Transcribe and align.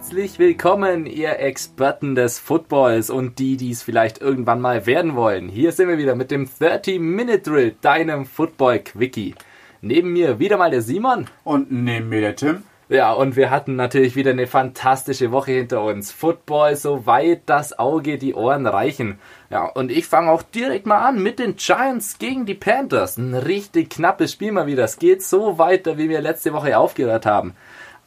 Herzlich 0.00 0.38
willkommen, 0.38 1.04
ihr 1.04 1.40
Experten 1.40 2.14
des 2.14 2.38
Footballs 2.38 3.10
und 3.10 3.38
die, 3.38 3.58
die 3.58 3.70
es 3.70 3.82
vielleicht 3.82 4.18
irgendwann 4.18 4.58
mal 4.58 4.86
werden 4.86 5.14
wollen. 5.14 5.50
Hier 5.50 5.72
sind 5.72 5.88
wir 5.88 5.98
wieder 5.98 6.14
mit 6.14 6.30
dem 6.30 6.46
30-Minute-Drill, 6.46 7.76
deinem 7.82 8.24
Football-Quickie. 8.24 9.34
Neben 9.82 10.14
mir 10.14 10.38
wieder 10.38 10.56
mal 10.56 10.70
der 10.70 10.80
Simon. 10.80 11.26
Und 11.44 11.70
neben 11.70 12.08
mir 12.08 12.22
der 12.22 12.34
Tim. 12.34 12.62
Ja, 12.88 13.12
und 13.12 13.36
wir 13.36 13.50
hatten 13.50 13.76
natürlich 13.76 14.16
wieder 14.16 14.30
eine 14.30 14.46
fantastische 14.46 15.32
Woche 15.32 15.52
hinter 15.52 15.84
uns. 15.84 16.10
Football, 16.10 16.76
so 16.76 17.04
weit 17.04 17.42
das 17.44 17.78
Auge 17.78 18.16
die 18.16 18.34
Ohren 18.34 18.66
reichen. 18.66 19.18
Ja, 19.50 19.66
und 19.66 19.92
ich 19.92 20.06
fange 20.06 20.30
auch 20.30 20.42
direkt 20.42 20.86
mal 20.86 21.06
an 21.06 21.22
mit 21.22 21.38
den 21.38 21.56
Giants 21.56 22.18
gegen 22.18 22.46
die 22.46 22.54
Panthers. 22.54 23.18
Ein 23.18 23.34
richtig 23.34 23.90
knappes 23.90 24.32
Spiel 24.32 24.50
mal 24.50 24.66
wieder. 24.66 24.84
Es 24.84 24.98
geht 24.98 25.22
so 25.22 25.58
weiter, 25.58 25.98
wie 25.98 26.08
wir 26.08 26.22
letzte 26.22 26.54
Woche 26.54 26.78
aufgehört 26.78 27.26
haben. 27.26 27.54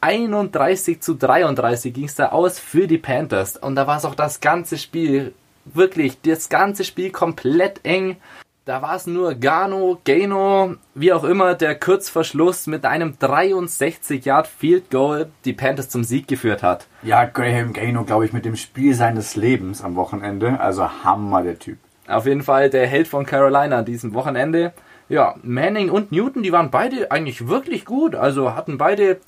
31 0.04 1.00
zu 1.00 1.14
33 1.14 1.94
ging 1.94 2.04
es 2.04 2.14
da 2.14 2.28
aus 2.28 2.58
für 2.58 2.86
die 2.86 2.98
Panthers. 2.98 3.56
Und 3.56 3.74
da 3.74 3.86
war 3.86 3.96
es 3.96 4.04
auch 4.04 4.14
das 4.14 4.40
ganze 4.40 4.76
Spiel, 4.76 5.32
wirklich, 5.64 6.20
das 6.20 6.50
ganze 6.50 6.84
Spiel 6.84 7.10
komplett 7.10 7.80
eng. 7.84 8.16
Da 8.66 8.82
war 8.82 8.96
es 8.96 9.06
nur 9.06 9.34
Gano, 9.34 9.98
Gano, 10.04 10.74
wie 10.94 11.14
auch 11.14 11.24
immer, 11.24 11.54
der 11.54 11.74
Kurzverschluss 11.78 12.66
mit 12.66 12.84
einem 12.84 13.18
63 13.18 14.22
Yard 14.26 14.46
Field 14.46 14.90
Goal 14.90 15.30
die 15.46 15.54
Panthers 15.54 15.88
zum 15.88 16.04
Sieg 16.04 16.28
geführt 16.28 16.62
hat. 16.62 16.86
Ja, 17.02 17.24
Graham 17.24 17.72
Gano, 17.72 18.04
glaube 18.04 18.26
ich, 18.26 18.34
mit 18.34 18.44
dem 18.44 18.56
Spiel 18.56 18.94
seines 18.94 19.36
Lebens 19.36 19.82
am 19.82 19.96
Wochenende. 19.96 20.60
Also 20.60 20.86
Hammer, 21.02 21.42
der 21.42 21.58
Typ. 21.58 21.78
Auf 22.06 22.26
jeden 22.26 22.42
Fall 22.42 22.68
der 22.68 22.86
Held 22.86 23.08
von 23.08 23.24
Carolina 23.24 23.78
an 23.78 23.86
diesem 23.86 24.12
Wochenende. 24.12 24.74
Ja, 25.08 25.34
Manning 25.42 25.88
und 25.88 26.12
Newton, 26.12 26.42
die 26.42 26.52
waren 26.52 26.70
beide 26.70 27.10
eigentlich 27.10 27.48
wirklich 27.48 27.86
gut. 27.86 28.14
Also 28.14 28.54
hatten 28.54 28.76
beide 28.76 29.20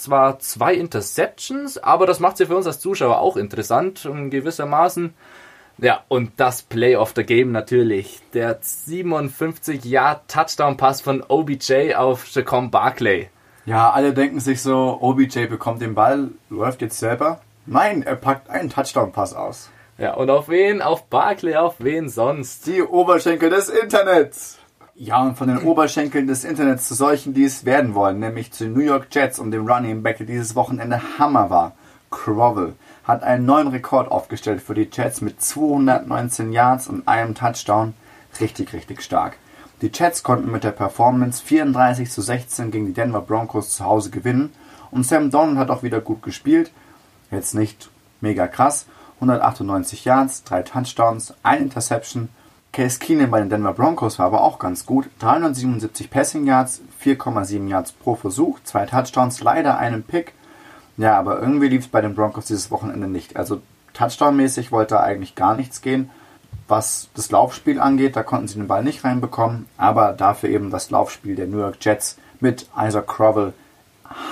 zwar 0.00 0.38
zwei 0.38 0.74
Interceptions, 0.74 1.78
aber 1.78 2.06
das 2.06 2.20
macht 2.20 2.36
sie 2.36 2.46
für 2.46 2.56
uns 2.56 2.66
als 2.66 2.80
Zuschauer 2.80 3.18
auch 3.18 3.36
interessant, 3.36 4.04
in 4.04 4.30
gewissermaßen. 4.30 5.14
Ja, 5.78 6.02
und 6.08 6.32
das 6.38 6.62
Play 6.62 6.96
of 6.96 7.12
the 7.14 7.22
Game 7.22 7.52
natürlich. 7.52 8.20
Der 8.34 8.58
57 8.60 9.84
Yard 9.84 10.28
Touchdown 10.28 10.76
Pass 10.76 11.00
von 11.00 11.22
OBJ 11.26 11.94
auf 11.94 12.26
Jacom 12.28 12.70
Barclay. 12.70 13.28
Ja, 13.64 13.90
alle 13.90 14.12
denken 14.12 14.40
sich 14.40 14.62
so, 14.62 14.98
OBJ 15.00 15.46
bekommt 15.46 15.82
den 15.82 15.94
Ball, 15.94 16.30
läuft 16.50 16.82
jetzt 16.82 16.98
selber. 16.98 17.40
Nein, 17.66 18.02
er 18.02 18.16
packt 18.16 18.50
einen 18.50 18.70
Touchdown 18.70 19.12
Pass 19.12 19.34
aus. 19.34 19.70
Ja, 19.98 20.14
und 20.14 20.30
auf 20.30 20.48
wen? 20.48 20.80
Auf 20.80 21.06
Barclay, 21.06 21.56
auf 21.56 21.76
wen 21.78 22.08
sonst? 22.08 22.66
Die 22.66 22.82
Oberschenkel 22.82 23.50
des 23.50 23.68
Internets. 23.68 24.58
Ja, 25.00 25.22
und 25.22 25.38
von 25.38 25.46
den 25.46 25.58
Oberschenkeln 25.58 26.26
des 26.26 26.42
Internets 26.42 26.88
zu 26.88 26.94
solchen, 26.94 27.32
die 27.32 27.44
es 27.44 27.64
werden 27.64 27.94
wollen, 27.94 28.18
nämlich 28.18 28.50
zu 28.50 28.64
den 28.64 28.72
New 28.72 28.80
York 28.80 29.06
Jets 29.12 29.38
und 29.38 29.52
dem 29.52 29.64
Running 29.64 30.02
Back, 30.02 30.16
der 30.16 30.26
dieses 30.26 30.56
Wochenende 30.56 31.00
Hammer 31.16 31.50
war. 31.50 31.76
Crovel 32.10 32.74
hat 33.04 33.22
einen 33.22 33.46
neuen 33.46 33.68
Rekord 33.68 34.10
aufgestellt 34.10 34.60
für 34.60 34.74
die 34.74 34.88
Jets 34.92 35.20
mit 35.20 35.40
219 35.40 36.50
Yards 36.50 36.88
und 36.88 37.06
einem 37.06 37.36
Touchdown. 37.36 37.94
Richtig, 38.40 38.72
richtig 38.72 39.02
stark. 39.02 39.36
Die 39.82 39.92
Jets 39.94 40.24
konnten 40.24 40.50
mit 40.50 40.64
der 40.64 40.72
Performance 40.72 41.44
34 41.44 42.10
zu 42.10 42.20
16 42.20 42.72
gegen 42.72 42.86
die 42.86 42.92
Denver 42.92 43.20
Broncos 43.20 43.76
zu 43.76 43.84
Hause 43.84 44.10
gewinnen 44.10 44.52
und 44.90 45.06
Sam 45.06 45.30
Donald 45.30 45.58
hat 45.58 45.70
auch 45.70 45.84
wieder 45.84 46.00
gut 46.00 46.24
gespielt. 46.24 46.72
Jetzt 47.30 47.54
nicht 47.54 47.88
mega 48.20 48.48
krass. 48.48 48.86
198 49.20 50.04
Yards, 50.04 50.42
drei 50.42 50.62
Touchdowns, 50.62 51.34
ein 51.44 51.62
Interception 51.62 52.30
Case 52.72 52.98
Keenan 52.98 53.30
bei 53.30 53.40
den 53.40 53.48
Denver 53.48 53.72
Broncos 53.72 54.18
war 54.18 54.26
aber 54.26 54.42
auch 54.42 54.58
ganz 54.58 54.86
gut. 54.86 55.08
377 55.20 56.10
Passing 56.10 56.46
Yards, 56.46 56.82
4,7 57.02 57.66
Yards 57.66 57.92
pro 57.92 58.14
Versuch, 58.14 58.60
zwei 58.64 58.86
Touchdowns, 58.86 59.40
leider 59.40 59.78
einen 59.78 60.02
Pick. 60.02 60.34
Ja, 60.96 61.18
aber 61.18 61.40
irgendwie 61.40 61.68
lief 61.68 61.84
es 61.84 61.88
bei 61.88 62.00
den 62.00 62.14
Broncos 62.14 62.46
dieses 62.46 62.70
Wochenende 62.70 63.08
nicht. 63.08 63.36
Also 63.36 63.62
Touchdown-mäßig 63.94 64.70
wollte 64.70 65.00
eigentlich 65.00 65.34
gar 65.34 65.56
nichts 65.56 65.80
gehen. 65.80 66.10
Was 66.66 67.08
das 67.14 67.30
Laufspiel 67.30 67.80
angeht, 67.80 68.14
da 68.14 68.22
konnten 68.22 68.48
sie 68.48 68.58
den 68.58 68.68
Ball 68.68 68.84
nicht 68.84 69.02
reinbekommen, 69.02 69.66
aber 69.76 70.12
dafür 70.12 70.50
eben 70.50 70.70
das 70.70 70.90
Laufspiel 70.90 71.34
der 71.34 71.46
New 71.46 71.58
York 71.58 71.76
Jets 71.80 72.18
mit 72.40 72.68
Isaac 72.78 73.06
Crowell 73.06 73.54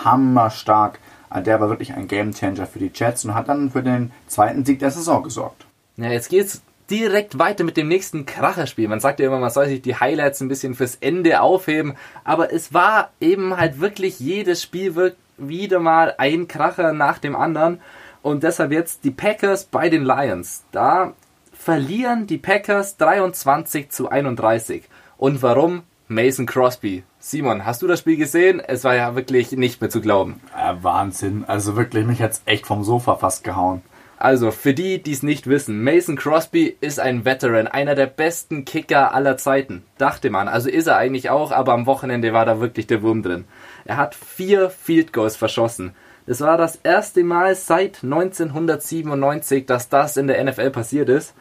hammerstark. 0.05 0.99
Der 1.35 1.61
war 1.61 1.69
wirklich 1.69 1.95
ein 1.95 2.09
Gamechanger 2.09 2.67
für 2.67 2.79
die 2.79 2.91
Jets 2.95 3.25
und 3.25 3.35
hat 3.35 3.49
dann 3.49 3.71
für 3.71 3.83
den 3.83 4.13
zweiten 4.27 4.65
Sieg 4.65 4.79
der 4.81 4.91
Saison 4.91 5.23
gesorgt. 5.23 5.67
Ja, 5.97 6.11
jetzt 6.11 6.29
geht's 6.29 6.63
direkt 6.91 7.39
weiter 7.39 7.65
mit 7.65 7.77
dem 7.77 7.89
nächsten 7.89 8.27
Kracherspiel. 8.27 8.89
Man 8.89 9.01
sagt 9.01 9.21
ja 9.21 9.27
immer, 9.27 9.39
man 9.39 9.51
soll 9.51 9.69
sich 9.69 9.83
die 9.83 9.97
Highlights 9.97 10.41
ein 10.41 10.49
bisschen 10.49 10.75
fürs 10.75 10.97
Ende 10.97 11.41
aufheben, 11.41 11.95
aber 12.25 12.53
es 12.53 12.73
war 12.73 13.11
eben 13.21 13.57
halt 13.57 13.81
wirklich 13.81 14.21
jedes 14.21 14.63
Spiel 14.63 15.15
wieder 15.37 15.81
mal 15.81 16.15
ein 16.19 16.49
Kracher 16.49 16.93
nach 16.93 17.19
dem 17.19 17.37
anderen 17.37 17.81
und 18.23 18.43
deshalb 18.43 18.73
jetzt 18.73 19.05
die 19.05 19.11
Packers 19.11 19.65
bei 19.65 19.89
den 19.89 20.05
Lions. 20.05 20.65
Da 20.73 21.13
verlieren 21.53 22.27
die 22.27 22.39
Packers 22.39 22.97
23 22.97 23.91
zu 23.91 24.09
31. 24.09 24.85
Und 25.17 25.43
warum? 25.43 25.83
Mason 26.09 26.47
Crosby. 26.47 27.03
Simon, 27.19 27.67
hast 27.67 27.83
du 27.83 27.89
das 27.89 28.01
Spiel 28.01 28.17
gesehen? 28.17 28.61
Es 28.61 28.85
war 28.85 28.95
ja 28.95 29.17
wirklich 29.17 29.53
nicht 29.53 29.81
mehr 29.81 29.91
zu 29.91 30.01
glauben. 30.01 30.41
Ja, 30.57 30.83
Wahnsinn. 30.83 31.45
Also 31.47 31.75
wirklich, 31.77 32.07
mich 32.07 32.23
hat's 32.23 32.43
echt 32.47 32.67
vom 32.67 32.85
Sofa 32.85 33.17
fast 33.17 33.43
gehauen. 33.43 33.83
Also, 34.19 34.51
für 34.51 34.73
die, 34.73 35.03
die 35.03 35.13
es 35.13 35.23
nicht 35.23 35.47
wissen, 35.47 35.85
Mason 35.85 36.17
Crosby 36.17 36.77
ist 36.81 36.99
ein 36.99 37.27
Veteran, 37.27 37.67
einer 37.67 37.95
der 37.95 38.07
besten 38.07 38.65
Kicker 38.65 39.13
aller 39.13 39.37
Zeiten. 39.37 39.83
Dachte 39.99 40.31
man. 40.31 40.49
Also 40.49 40.71
ist 40.71 40.87
er 40.87 40.97
eigentlich 40.97 41.29
auch, 41.29 41.53
aber 41.53 41.75
am 41.75 41.87
Wochenende 41.87 42.33
war 42.33 42.47
da 42.47 42.59
wirklich 42.61 42.87
der 42.87 43.03
Wurm 43.03 43.23
drin. 43.23 43.45
Er 43.85 43.99
hat 43.99 44.15
vier 44.15 44.71
Field 44.71 45.13
Goals 45.13 45.37
verschossen. 45.37 45.95
Es 46.27 46.41
war 46.41 46.57
das 46.57 46.77
erste 46.83 47.23
Mal 47.25 47.55
seit 47.55 48.03
1997, 48.03 49.67
dass 49.67 49.89
das 49.89 50.17
in 50.17 50.27
der 50.27 50.43
NFL 50.43 50.71
passiert 50.71 51.09
ist. 51.09 51.35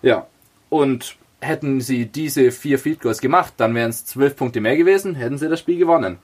Ja, 0.00 0.26
und 0.68 1.16
hätten 1.40 1.80
sie 1.80 2.06
diese 2.06 2.52
vier 2.52 2.78
Field 2.78 3.00
Goals 3.00 3.20
gemacht, 3.20 3.54
dann 3.56 3.74
wären 3.74 3.90
es 3.90 4.06
zwölf 4.06 4.36
Punkte 4.36 4.60
mehr 4.60 4.76
gewesen, 4.76 5.14
hätten 5.14 5.38
sie 5.38 5.48
das 5.48 5.60
Spiel 5.60 5.78
gewonnen. 5.78 6.18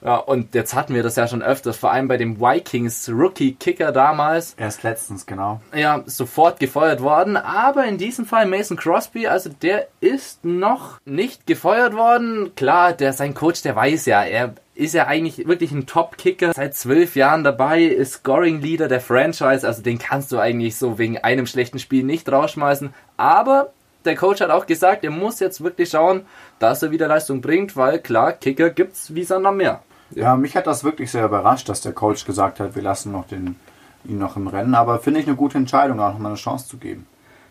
Ja, 0.00 0.16
und 0.16 0.54
jetzt 0.54 0.74
hatten 0.74 0.94
wir 0.94 1.02
das 1.02 1.16
ja 1.16 1.26
schon 1.26 1.42
öfters, 1.42 1.76
vor 1.76 1.90
allem 1.90 2.08
bei 2.08 2.16
dem 2.16 2.40
Vikings 2.40 3.08
Rookie 3.08 3.54
Kicker 3.54 3.90
damals. 3.92 4.54
Erst 4.56 4.82
letztens, 4.82 5.26
genau. 5.26 5.60
Ja, 5.74 6.02
sofort 6.06 6.60
gefeuert 6.60 7.02
worden. 7.02 7.36
Aber 7.36 7.84
in 7.84 7.98
diesem 7.98 8.24
Fall 8.24 8.46
Mason 8.46 8.76
Crosby, 8.76 9.26
also 9.26 9.50
der 9.50 9.88
ist 10.00 10.44
noch 10.44 11.00
nicht 11.04 11.46
gefeuert 11.46 11.94
worden. 11.94 12.52
Klar, 12.54 12.92
der 12.92 13.12
sein 13.12 13.34
Coach, 13.34 13.62
der 13.62 13.74
weiß 13.74 14.06
ja, 14.06 14.22
er 14.22 14.54
ist 14.74 14.94
ja 14.94 15.08
eigentlich 15.08 15.48
wirklich 15.48 15.72
ein 15.72 15.86
Top-Kicker, 15.86 16.52
seit 16.54 16.76
zwölf 16.76 17.16
Jahren 17.16 17.42
dabei, 17.42 17.82
ist 17.82 18.12
Scoring-Leader 18.12 18.86
der 18.86 19.00
Franchise, 19.00 19.66
also 19.66 19.82
den 19.82 19.98
kannst 19.98 20.30
du 20.30 20.38
eigentlich 20.38 20.76
so 20.76 20.98
wegen 20.98 21.18
einem 21.18 21.46
schlechten 21.46 21.80
Spiel 21.80 22.04
nicht 22.04 22.30
rausschmeißen. 22.30 22.94
Aber 23.16 23.72
der 24.04 24.14
Coach 24.14 24.40
hat 24.40 24.50
auch 24.50 24.66
gesagt, 24.66 25.02
er 25.02 25.10
muss 25.10 25.40
jetzt 25.40 25.64
wirklich 25.64 25.90
schauen, 25.90 26.22
dass 26.60 26.82
er 26.84 26.92
wieder 26.92 27.08
Leistung 27.08 27.40
bringt, 27.40 27.76
weil 27.76 27.98
klar, 27.98 28.32
Kicker 28.32 28.70
gibt's 28.70 29.12
wie 29.16 29.24
Sand 29.24 29.44
am 29.44 29.56
Meer. 29.56 29.82
Ja, 30.10 30.36
mich 30.36 30.56
hat 30.56 30.66
das 30.66 30.84
wirklich 30.84 31.10
sehr 31.10 31.24
überrascht, 31.24 31.68
dass 31.68 31.80
der 31.80 31.92
Coach 31.92 32.24
gesagt 32.24 32.60
hat, 32.60 32.74
wir 32.74 32.82
lassen 32.82 33.12
noch 33.12 33.26
den, 33.26 33.56
ihn 34.04 34.18
noch 34.18 34.36
im 34.36 34.48
Rennen. 34.48 34.74
Aber 34.74 34.98
finde 35.00 35.20
ich 35.20 35.26
eine 35.26 35.36
gute 35.36 35.58
Entscheidung, 35.58 36.00
auch 36.00 36.12
noch 36.12 36.18
mal 36.18 36.30
eine 36.30 36.36
Chance 36.36 36.68
zu 36.68 36.78
geben. 36.78 37.06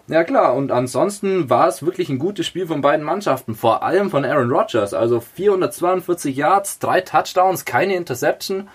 Ja 0.10 0.24
klar, 0.24 0.56
und 0.56 0.72
ansonsten 0.72 1.50
war 1.50 1.68
es 1.68 1.86
wirklich 1.86 2.08
ein 2.08 2.18
gutes 2.18 2.48
Spiel 2.48 2.66
von 2.66 2.80
beiden 2.80 3.06
Mannschaften, 3.06 3.56
vor 3.56 3.84
allem 3.84 4.10
von 4.10 4.24
Aaron 4.24 4.50
Rodgers. 4.50 4.94
Also 4.94 5.20
442 5.20 6.36
Yards, 6.36 6.80
drei 6.80 7.02
Touchdowns, 7.02 7.66
keine 7.66 7.96
Interception. 7.96 8.70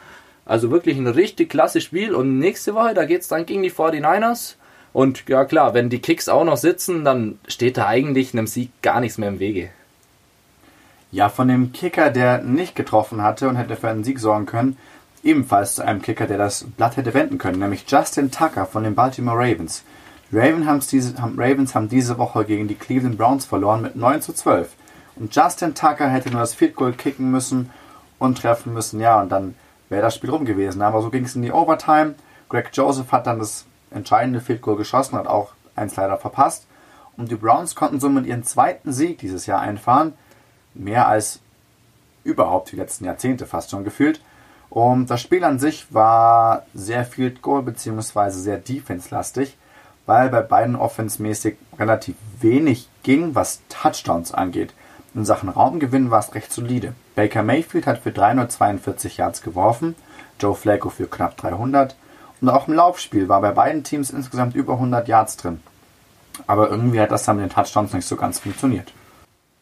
Also 0.44 0.70
wirklich 0.70 0.98
ein 0.98 1.06
richtig 1.06 1.48
klasse 1.48 1.80
Spiel. 1.80 2.14
Und 2.14 2.38
nächste 2.38 2.74
Woche, 2.74 2.92
da 2.92 3.06
geht 3.06 3.22
es 3.22 3.28
dann 3.28 3.46
gegen 3.46 3.62
die 3.62 3.72
49ers. 3.72 4.56
Und 4.92 5.26
ja 5.26 5.46
klar, 5.46 5.72
wenn 5.72 5.88
die 5.88 6.02
Kicks 6.02 6.28
auch 6.28 6.44
noch 6.44 6.58
sitzen, 6.58 7.02
dann 7.02 7.38
steht 7.48 7.78
da 7.78 7.86
eigentlich 7.86 8.34
einem 8.34 8.46
Sieg 8.46 8.70
gar 8.82 9.00
nichts 9.00 9.16
mehr 9.16 9.30
im 9.30 9.38
Wege. 9.38 9.70
Ja, 11.12 11.28
von 11.28 11.46
dem 11.46 11.72
Kicker, 11.72 12.08
der 12.10 12.42
nicht 12.42 12.74
getroffen 12.74 13.22
hatte 13.22 13.46
und 13.46 13.56
hätte 13.56 13.76
für 13.76 13.90
einen 13.90 14.02
Sieg 14.02 14.18
sorgen 14.18 14.46
können, 14.46 14.78
ebenfalls 15.22 15.74
zu 15.74 15.84
einem 15.84 16.00
Kicker, 16.00 16.26
der 16.26 16.38
das 16.38 16.64
Blatt 16.64 16.96
hätte 16.96 17.12
wenden 17.12 17.36
können, 17.36 17.58
nämlich 17.58 17.84
Justin 17.86 18.30
Tucker 18.30 18.64
von 18.64 18.82
den 18.82 18.94
Baltimore 18.94 19.36
Ravens. 19.38 19.84
Die 20.30 20.38
Ravens, 20.38 21.74
haben 21.74 21.90
diese 21.90 22.16
Woche 22.16 22.46
gegen 22.46 22.66
die 22.66 22.76
Cleveland 22.76 23.18
Browns 23.18 23.44
verloren 23.44 23.82
mit 23.82 23.94
9 23.94 24.22
zu 24.22 24.32
12. 24.32 24.70
Und 25.16 25.36
Justin 25.36 25.74
Tucker 25.74 26.08
hätte 26.08 26.30
nur 26.30 26.40
das 26.40 26.54
Field 26.54 26.74
Goal 26.74 26.94
kicken 26.94 27.30
müssen 27.30 27.68
und 28.18 28.38
treffen 28.38 28.72
müssen, 28.72 28.98
ja, 28.98 29.20
und 29.20 29.30
dann 29.30 29.54
wäre 29.90 30.00
das 30.00 30.14
Spiel 30.14 30.30
rum 30.30 30.46
gewesen. 30.46 30.80
Aber 30.80 31.02
so 31.02 31.10
ging 31.10 31.26
es 31.26 31.36
in 31.36 31.42
die 31.42 31.52
Overtime. 31.52 32.14
Greg 32.48 32.70
Joseph 32.72 33.12
hat 33.12 33.26
dann 33.26 33.38
das 33.38 33.66
entscheidende 33.90 34.40
Field 34.40 34.62
Goal 34.62 34.78
geschossen, 34.78 35.18
hat 35.18 35.26
auch 35.26 35.52
eins 35.76 35.94
leider 35.94 36.16
verpasst. 36.16 36.66
Und 37.18 37.30
die 37.30 37.36
Browns 37.36 37.74
konnten 37.74 38.00
somit 38.00 38.24
ihren 38.24 38.44
zweiten 38.44 38.94
Sieg 38.94 39.18
dieses 39.18 39.44
Jahr 39.44 39.60
einfahren 39.60 40.14
mehr 40.74 41.08
als 41.08 41.40
überhaupt 42.24 42.72
die 42.72 42.76
letzten 42.76 43.04
Jahrzehnte 43.04 43.46
fast 43.46 43.70
schon 43.70 43.84
gefühlt. 43.84 44.20
Und 44.70 45.10
das 45.10 45.20
Spiel 45.20 45.44
an 45.44 45.58
sich 45.58 45.92
war 45.92 46.64
sehr 46.72 47.04
Field 47.04 47.42
Goal 47.42 47.62
bzw. 47.62 48.30
sehr 48.30 48.58
Defense-lastig, 48.58 49.56
weil 50.06 50.30
bei 50.30 50.40
beiden 50.40 50.76
offensmäßig 50.76 51.56
relativ 51.78 52.16
wenig 52.40 52.88
ging, 53.02 53.34
was 53.34 53.60
Touchdowns 53.68 54.32
angeht. 54.32 54.72
In 55.14 55.26
Sachen 55.26 55.50
Raumgewinn 55.50 56.10
war 56.10 56.20
es 56.20 56.34
recht 56.34 56.52
solide. 56.52 56.94
Baker 57.14 57.42
Mayfield 57.42 57.86
hat 57.86 57.98
für 57.98 58.12
342 58.12 59.18
Yards 59.18 59.42
geworfen, 59.42 59.94
Joe 60.40 60.54
Flacco 60.54 60.88
für 60.88 61.06
knapp 61.06 61.36
300 61.36 61.94
Und 62.40 62.48
auch 62.48 62.66
im 62.66 62.74
Laufspiel 62.74 63.28
war 63.28 63.42
bei 63.42 63.52
beiden 63.52 63.84
Teams 63.84 64.10
insgesamt 64.10 64.54
über 64.54 64.74
100 64.74 65.06
Yards 65.06 65.36
drin. 65.36 65.60
Aber 66.46 66.70
irgendwie 66.70 67.00
hat 67.00 67.10
das 67.10 67.24
dann 67.24 67.36
mit 67.36 67.44
den 67.44 67.54
Touchdowns 67.54 67.92
nicht 67.92 68.06
so 68.06 68.16
ganz 68.16 68.38
funktioniert. 68.38 68.92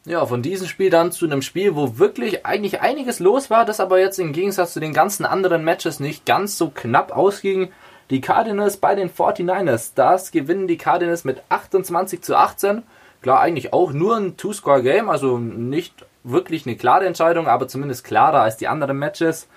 Ja, 0.06 0.24
von 0.24 0.40
diesem 0.40 0.66
Spiel 0.66 0.88
dann 0.88 1.12
zu 1.12 1.26
einem 1.26 1.42
Spiel, 1.42 1.76
wo 1.76 1.98
wirklich 1.98 2.46
eigentlich 2.46 2.80
einiges 2.80 3.20
los 3.20 3.50
war, 3.50 3.66
das 3.66 3.80
aber 3.80 4.00
jetzt 4.00 4.18
im 4.18 4.32
Gegensatz 4.32 4.72
zu 4.72 4.80
den 4.80 4.94
ganzen 4.94 5.26
anderen 5.26 5.62
Matches 5.62 6.00
nicht 6.00 6.24
ganz 6.24 6.56
so 6.56 6.70
knapp 6.70 7.14
ausging. 7.14 7.70
Die 8.08 8.22
Cardinals 8.22 8.78
bei 8.78 8.94
den 8.94 9.10
49ers, 9.10 9.92
das 9.94 10.32
gewinnen 10.32 10.66
die 10.66 10.78
Cardinals 10.78 11.24
mit 11.24 11.42
28 11.50 12.22
zu 12.22 12.34
18. 12.34 12.82
Klar, 13.20 13.40
eigentlich 13.40 13.74
auch 13.74 13.92
nur 13.92 14.16
ein 14.16 14.38
Two-Score-Game, 14.38 15.10
also 15.10 15.38
nicht 15.38 16.06
wirklich 16.24 16.66
eine 16.66 16.76
klare 16.76 17.06
Entscheidung, 17.06 17.46
aber 17.46 17.68
zumindest 17.68 18.04
klarer 18.04 18.40
als 18.40 18.56
die 18.56 18.68
anderen 18.68 18.98
Matches. 18.98 19.48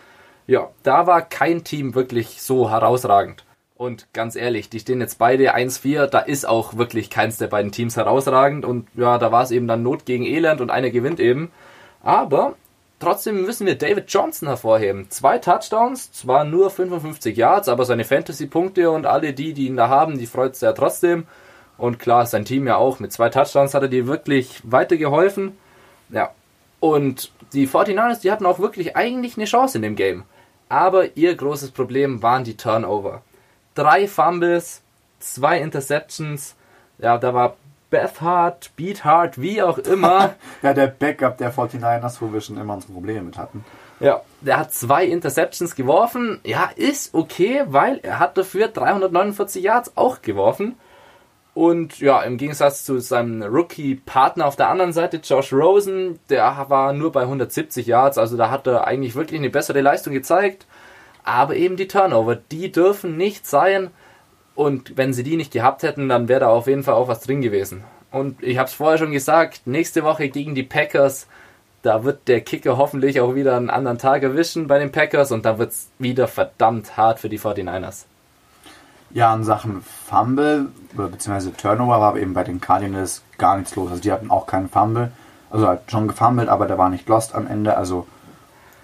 Ja, 0.46 0.70
da 0.84 1.08
war 1.08 1.22
kein 1.22 1.64
Team 1.64 1.96
wirklich 1.96 2.42
so 2.42 2.70
herausragend. 2.70 3.46
Und 3.84 4.08
ganz 4.14 4.38
ehrlich, 4.38 4.70
die 4.70 4.80
stehen 4.80 5.02
jetzt 5.02 5.20
beide 5.20 5.54
1-4, 5.54 6.08
da 6.08 6.20
ist 6.20 6.48
auch 6.48 6.78
wirklich 6.78 7.10
keins 7.10 7.36
der 7.36 7.48
beiden 7.48 7.74
Teams 7.74 7.98
herausragend 7.98 8.64
und 8.64 8.88
ja, 8.96 9.18
da 9.18 9.34
war 9.34 9.44
es 9.44 9.52
eben 9.52 9.68
dann 9.68 9.84
Not 9.84 10.06
gegen 10.06 10.24
Elend 10.24 10.62
und 10.62 10.72
einer 10.72 10.90
gewinnt 10.90 11.20
eben. 11.20 11.52
Aber 12.02 12.56
trotzdem 13.02 13.42
müssen 13.42 13.68
wir 13.68 13.78
David 13.78 14.06
Johnson 14.08 14.48
hervorheben. 14.48 15.08
Zwei 15.10 15.38
Touchdowns, 15.38 16.14
zwar 16.14 16.46
nur 16.46 16.70
55 16.70 17.36
Yards, 17.36 17.68
aber 17.68 17.84
seine 17.84 18.06
Fantasy-Punkte 18.06 18.90
und 18.90 19.06
alle 19.06 19.34
die, 19.34 19.52
die 19.52 19.68
ihn 19.68 19.76
da 19.76 19.90
haben, 19.90 20.18
die 20.18 20.28
freut 20.28 20.54
es 20.54 20.62
ja 20.62 20.72
trotzdem. 20.72 21.28
Und 21.78 22.00
klar, 22.00 22.26
sein 22.26 22.46
Team 22.46 22.66
ja 22.68 22.78
auch. 22.78 23.02
Mit 23.02 23.12
zwei 23.12 23.28
Touchdowns 23.28 23.74
hat 23.74 23.82
er 23.82 23.90
dir 23.90 24.08
wirklich 24.08 24.62
weitergeholfen. 24.64 25.58
Ja. 26.08 26.32
Und 26.80 27.34
die 27.52 27.68
49ers, 27.68 28.22
die 28.22 28.32
hatten 28.32 28.46
auch 28.46 28.60
wirklich 28.60 28.96
eigentlich 28.96 29.36
eine 29.36 29.44
Chance 29.44 29.78
in 29.78 29.82
dem 29.82 29.98
Game. 29.98 30.24
Aber 30.70 31.18
ihr 31.18 31.36
großes 31.36 31.72
Problem 31.72 32.24
waren 32.24 32.46
die 32.46 32.56
Turnover 32.56 33.22
drei 33.76 34.08
Fumbles, 34.08 34.82
zwei 35.20 35.60
Interceptions. 35.60 36.56
Ja, 37.00 37.18
da 37.18 37.34
war 37.34 37.56
Bethard, 37.90 38.72
Beathard, 38.76 39.40
wie 39.40 39.62
auch 39.62 39.78
immer. 39.78 40.36
ja, 40.62 40.74
der 40.74 40.88
Backup 40.88 41.38
der 41.38 41.54
49ers, 41.54 42.18
wo 42.22 42.34
wir 42.34 42.42
schon 42.42 42.58
immer 42.58 42.74
unsere 42.74 42.94
Probleme 42.94 43.22
mit 43.22 43.38
hatten. 43.38 43.64
Ja, 44.00 44.22
der 44.42 44.58
hat 44.58 44.74
zwei 44.74 45.06
Interceptions 45.06 45.76
geworfen. 45.76 46.40
Ja, 46.44 46.72
ist 46.76 47.14
okay, 47.14 47.64
weil 47.68 48.00
er 48.04 48.20
hat 48.20 48.38
dafür 48.38 48.68
349 48.68 49.64
Yards 49.64 49.92
auch 49.96 50.22
geworfen. 50.22 50.76
Und 51.54 52.00
ja, 52.00 52.24
im 52.24 52.38
Gegensatz 52.38 52.84
zu 52.84 53.00
seinem 53.00 53.44
Rookie-Partner 53.44 54.48
auf 54.48 54.56
der 54.56 54.70
anderen 54.70 54.92
Seite, 54.92 55.18
Josh 55.18 55.54
Rosen, 55.54 56.20
der 56.30 56.66
war 56.70 56.94
nur 56.94 57.12
bei 57.12 57.22
170 57.22 57.86
Yards. 57.86 58.18
Also 58.18 58.38
da 58.38 58.50
hat 58.50 58.66
er 58.66 58.88
eigentlich 58.88 59.14
wirklich 59.16 59.40
eine 59.40 59.52
bessere 59.52 59.82
Leistung 59.82 60.14
gezeigt. 60.14 60.66
Aber 61.24 61.56
eben 61.56 61.78
die 61.78 61.88
Turnover, 61.88 62.36
die 62.36 62.72
dürfen 62.72 63.18
nicht 63.18 63.48
sein. 63.48 63.92
Und 64.56 64.98
wenn 64.98 65.14
sie 65.14 65.24
die 65.24 65.38
nicht 65.38 65.52
gehabt 65.52 65.84
hätten, 65.84 66.10
dann 66.10 66.28
wäre 66.28 66.42
da 66.42 66.50
auf 66.50 66.68
jeden 66.68 66.84
Fall 66.84 66.94
auch 66.94 67.08
was 67.08 67.22
drin 67.22 67.42
gewesen. 67.42 67.84
Und 68.12 68.44
ich 68.44 68.58
habe 68.58 68.68
es 68.68 68.76
vorher 68.76 69.00
schon 69.00 69.12
gesagt, 69.12 69.66
nächste 69.66 70.04
Woche 70.04 70.30
gegen 70.30 70.54
die 70.54 70.64
Packers, 70.64 71.28
da 71.82 72.04
wird 72.04 72.28
der 72.28 72.42
Kicker 72.42 72.78
hoffentlich 72.78 73.20
auch 73.20 73.36
wieder 73.36 73.58
einen 73.58 73.72
anderen 73.72 73.98
Tag 73.98 74.24
erwischen 74.24 74.68
bei 74.68 74.80
den 74.80 74.92
Packers 74.92 75.32
und 75.32 75.46
da 75.46 75.58
wird 75.58 75.72
es 75.72 75.90
wieder 75.98 76.28
verdammt 76.28 76.96
hart 76.96 77.20
für 77.20 77.30
die 77.30 77.40
49ers. 77.40 78.06
Ja, 79.10 79.34
in 79.34 79.44
Sachen 79.44 79.84
Fumble 79.84 80.68
bzw. 80.94 81.52
Turnover 81.52 82.00
war 82.00 82.18
eben 82.18 82.34
bei 82.34 82.44
den 82.44 82.62
Cardinals 82.62 83.24
gar 83.38 83.58
nichts 83.58 83.76
los. 83.76 83.90
Also 83.90 84.02
die 84.02 84.12
hatten 84.12 84.32
auch 84.32 84.48
keinen 84.48 84.70
Fumble. 84.70 85.12
Also 85.52 85.68
halt 85.68 85.82
schon 85.88 86.08
gefumbled, 86.08 86.50
aber 86.50 86.66
der 86.66 86.80
war 86.80 86.90
nicht 86.90 87.08
lost 87.08 87.36
am 87.36 87.46
Ende. 87.46 87.78
Also 87.78 88.08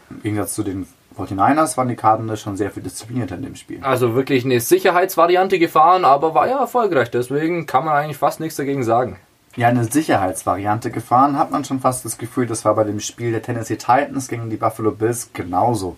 im 0.09 0.21
Gegensatz 0.21 0.53
zu 0.53 0.63
den 0.63 0.87
49ers 1.19 1.77
waren 1.77 1.87
die 1.87 1.95
Cardinals 1.95 2.41
schon 2.41 2.57
sehr 2.57 2.71
viel 2.71 2.83
disziplinierter 2.83 3.35
in 3.35 3.43
dem 3.43 3.55
Spiel. 3.55 3.79
Also 3.81 4.15
wirklich 4.15 4.45
eine 4.45 4.59
Sicherheitsvariante 4.59 5.59
gefahren, 5.59 6.05
aber 6.05 6.33
war 6.33 6.47
ja 6.47 6.59
erfolgreich. 6.59 7.11
Deswegen 7.11 7.65
kann 7.65 7.85
man 7.85 7.95
eigentlich 7.95 8.17
fast 8.17 8.39
nichts 8.39 8.55
dagegen 8.55 8.83
sagen. 8.83 9.17
Ja, 9.55 9.67
eine 9.67 9.83
Sicherheitsvariante 9.83 10.91
gefahren 10.91 11.37
hat 11.37 11.51
man 11.51 11.65
schon 11.65 11.79
fast 11.79 12.05
das 12.05 12.17
Gefühl, 12.17 12.45
das 12.45 12.65
war 12.65 12.75
bei 12.75 12.83
dem 12.83 12.99
Spiel 12.99 13.31
der 13.31 13.41
Tennessee 13.41 13.77
Titans 13.77 14.27
gegen 14.27 14.49
die 14.49 14.57
Buffalo 14.57 14.91
Bills 14.91 15.31
genauso. 15.33 15.97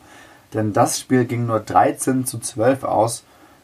Denn 0.54 0.74
das 0.74 1.00
Spiel 1.00 1.26
ging 1.26 1.46
nur 1.46 1.60
13 1.60 2.26
zu 2.26 2.40
12 2.40 2.84
aus. 2.84 3.24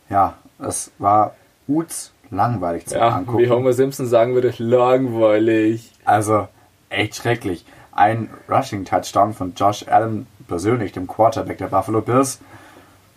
Ja, 0.09 0.35
es 0.59 0.91
war 0.99 1.35
uts 1.67 2.11
langweilig 2.29 2.85
zu 2.85 2.95
ja, 2.95 3.09
angucken. 3.09 3.39
Wie 3.39 3.49
Homer 3.49 3.73
Simpson 3.73 4.07
sagen 4.07 4.33
würde, 4.33 4.53
langweilig. 4.57 5.91
Also 6.05 6.47
echt 6.89 7.15
schrecklich. 7.15 7.65
Ein 7.91 8.29
Rushing 8.47 8.85
Touchdown 8.85 9.33
von 9.33 9.53
Josh 9.55 9.87
Allen 9.87 10.27
persönlich, 10.47 10.91
dem 10.91 11.07
Quarterback 11.07 11.57
der 11.57 11.67
Buffalo 11.67 12.01
Bills. 12.01 12.39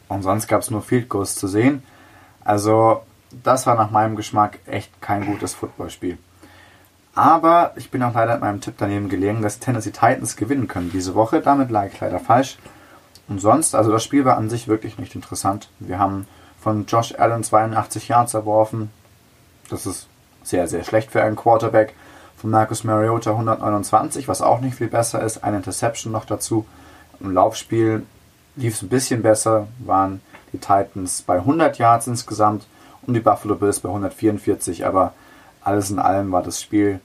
Und 0.09 0.23
sonst 0.23 0.49
gab 0.49 0.63
es 0.63 0.71
nur 0.71 0.83
Field 0.83 1.09
Goals 1.09 1.37
zu 1.37 1.47
sehen. 1.47 1.83
Also, 2.45 3.03
das 3.45 3.67
war 3.67 3.77
nach 3.77 3.91
meinem 3.91 4.17
Geschmack 4.17 4.59
echt 4.67 5.01
kein 5.01 5.25
gutes 5.25 5.55
Footballspiel. 5.55 6.19
Aber 7.15 7.73
ich 7.77 7.91
bin 7.91 8.03
auch 8.03 8.15
leider 8.15 8.33
mit 8.35 8.43
meinem 8.43 8.61
Tipp 8.61 8.75
daneben 8.79 9.09
gelegen, 9.09 9.43
dass 9.43 9.59
Tennessee 9.59 9.91
Titans 9.91 10.37
gewinnen 10.37 10.69
können 10.69 10.91
diese 10.93 11.15
Woche. 11.15 11.41
Damit 11.41 11.71
lag 11.71 11.87
ich 11.87 12.01
leider 12.01 12.19
falsch. 12.19 12.59
Und 13.29 13.41
sonst, 13.41 13.75
also 13.75 13.93
das 13.93 14.03
Spiel 14.03 14.25
war 14.25 14.37
an 14.37 14.51
sich 14.51 14.69
wirklich 14.69 14.99
nicht 14.99 15.15
interessant. 15.15 15.69
Wir 15.79 15.99
haben 15.99 16.27
von 16.61 16.87
Josh 16.87 17.15
Allen 17.17 17.45
82 17.45 18.09
Yards 18.09 18.35
erworfen. 18.35 18.91
Das 19.69 19.87
ist 19.87 20.09
sehr, 20.43 20.67
sehr 20.69 20.85
schlecht 20.85 21.11
für 21.11 21.23
einen 21.23 21.37
Quarterback. 21.37 21.95
Von 22.37 22.51
Marcus 22.51 22.85
Mariota 22.85 23.33
129, 23.33 24.27
was 24.27 24.41
auch 24.41 24.61
nicht 24.61 24.77
viel 24.77 24.89
besser 24.89 25.23
ist. 25.23 25.45
Eine 25.45 25.59
Interception 25.59 26.13
noch 26.13 26.25
dazu. 26.25 26.67
Im 27.21 27.33
Laufspiel 27.33 28.05
lief 28.57 28.75
es 28.75 28.83
ein 28.83 28.89
bisschen 28.89 29.23
besser, 29.23 29.69
waren 29.79 30.21
die 30.53 30.59
Titans 30.59 31.23
bei 31.23 31.37
100 31.37 31.79
Yards 31.79 32.07
insgesamt 32.07 32.67
und 33.03 33.15
die 33.15 33.21
Buffalo 33.21 33.55
Bills 33.55 33.81
bei 33.81 33.89
144, 33.89 34.87
aber 34.87 35.15
alles 35.63 35.91
in 35.91 35.99
allem 35.99 36.33
war 36.33 36.43
das 36.43 36.61
Spiel 36.61 37.01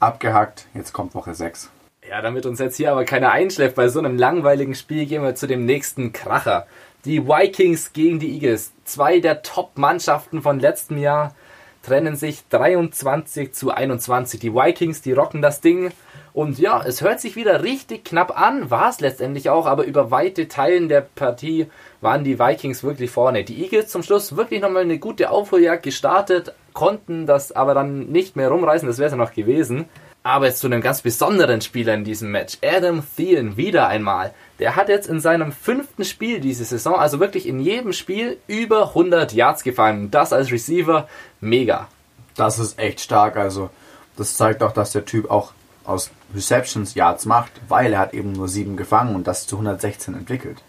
abgehackt. 0.00 0.66
Jetzt 0.74 0.92
kommt 0.92 1.14
Woche 1.14 1.34
6. 1.34 1.70
Ja, 2.08 2.22
damit 2.22 2.46
uns 2.46 2.60
jetzt 2.60 2.76
hier 2.76 2.92
aber 2.92 3.04
keiner 3.04 3.32
einschläft 3.32 3.74
bei 3.74 3.88
so 3.88 3.98
einem 3.98 4.16
langweiligen 4.16 4.74
Spiel, 4.74 5.06
gehen 5.06 5.22
wir 5.22 5.34
zu 5.34 5.46
dem 5.46 5.64
nächsten 5.64 6.12
Kracher. 6.12 6.66
Die 7.04 7.26
Vikings 7.26 7.92
gegen 7.92 8.20
die 8.20 8.32
Eagles. 8.34 8.72
Zwei 8.84 9.20
der 9.20 9.42
Top-Mannschaften 9.42 10.42
von 10.42 10.60
letztem 10.60 10.98
Jahr 10.98 11.34
trennen 11.82 12.16
sich 12.16 12.46
23 12.48 13.52
zu 13.52 13.70
21. 13.70 14.40
Die 14.40 14.54
Vikings, 14.54 15.02
die 15.02 15.12
rocken 15.12 15.42
das 15.42 15.60
Ding. 15.60 15.92
Und 16.36 16.58
ja, 16.58 16.82
es 16.84 17.00
hört 17.00 17.18
sich 17.18 17.34
wieder 17.34 17.62
richtig 17.62 18.04
knapp 18.04 18.38
an, 18.38 18.70
war 18.70 18.90
es 18.90 19.00
letztendlich 19.00 19.48
auch, 19.48 19.64
aber 19.64 19.84
über 19.84 20.10
weite 20.10 20.48
Teilen 20.48 20.90
der 20.90 21.00
Partie 21.00 21.66
waren 22.02 22.24
die 22.24 22.38
Vikings 22.38 22.84
wirklich 22.84 23.10
vorne. 23.10 23.42
Die 23.42 23.64
Eagles 23.64 23.88
zum 23.88 24.02
Schluss 24.02 24.36
wirklich 24.36 24.60
nochmal 24.60 24.82
eine 24.82 24.98
gute 24.98 25.30
Aufholjagd 25.30 25.82
gestartet, 25.82 26.52
konnten 26.74 27.24
das 27.24 27.52
aber 27.52 27.72
dann 27.72 28.08
nicht 28.08 28.36
mehr 28.36 28.50
rumreißen, 28.50 28.86
das 28.86 28.98
wäre 28.98 29.06
es 29.06 29.12
ja 29.12 29.16
noch 29.16 29.32
gewesen. 29.32 29.86
Aber 30.24 30.44
jetzt 30.44 30.60
zu 30.60 30.66
einem 30.66 30.82
ganz 30.82 31.00
besonderen 31.00 31.62
Spieler 31.62 31.94
in 31.94 32.04
diesem 32.04 32.30
Match. 32.30 32.58
Adam 32.62 33.02
Thielen 33.16 33.56
wieder 33.56 33.88
einmal. 33.88 34.34
Der 34.58 34.76
hat 34.76 34.90
jetzt 34.90 35.08
in 35.08 35.20
seinem 35.20 35.52
fünften 35.52 36.04
Spiel 36.04 36.40
diese 36.40 36.66
Saison, 36.66 36.96
also 36.96 37.18
wirklich 37.18 37.48
in 37.48 37.60
jedem 37.60 37.94
Spiel, 37.94 38.36
über 38.46 38.88
100 38.88 39.32
Yards 39.32 39.62
gefangen. 39.62 40.10
Das 40.10 40.34
als 40.34 40.52
Receiver 40.52 41.08
mega. 41.40 41.88
Das 42.36 42.58
ist 42.58 42.78
echt 42.78 43.00
stark. 43.00 43.38
Also 43.38 43.70
das 44.18 44.36
zeigt 44.36 44.62
auch, 44.62 44.72
dass 44.72 44.92
der 44.92 45.06
Typ 45.06 45.30
auch 45.30 45.54
aus 45.86 46.10
Receptions 46.34 46.94
Yards 46.94 47.24
macht, 47.26 47.52
weil 47.68 47.92
er 47.92 48.00
hat 48.00 48.14
eben 48.14 48.32
nur 48.32 48.48
sieben 48.48 48.76
gefangen 48.76 49.14
und 49.14 49.26
das 49.26 49.46
zu 49.46 49.56
116 49.56 50.14
entwickelt. 50.14 50.62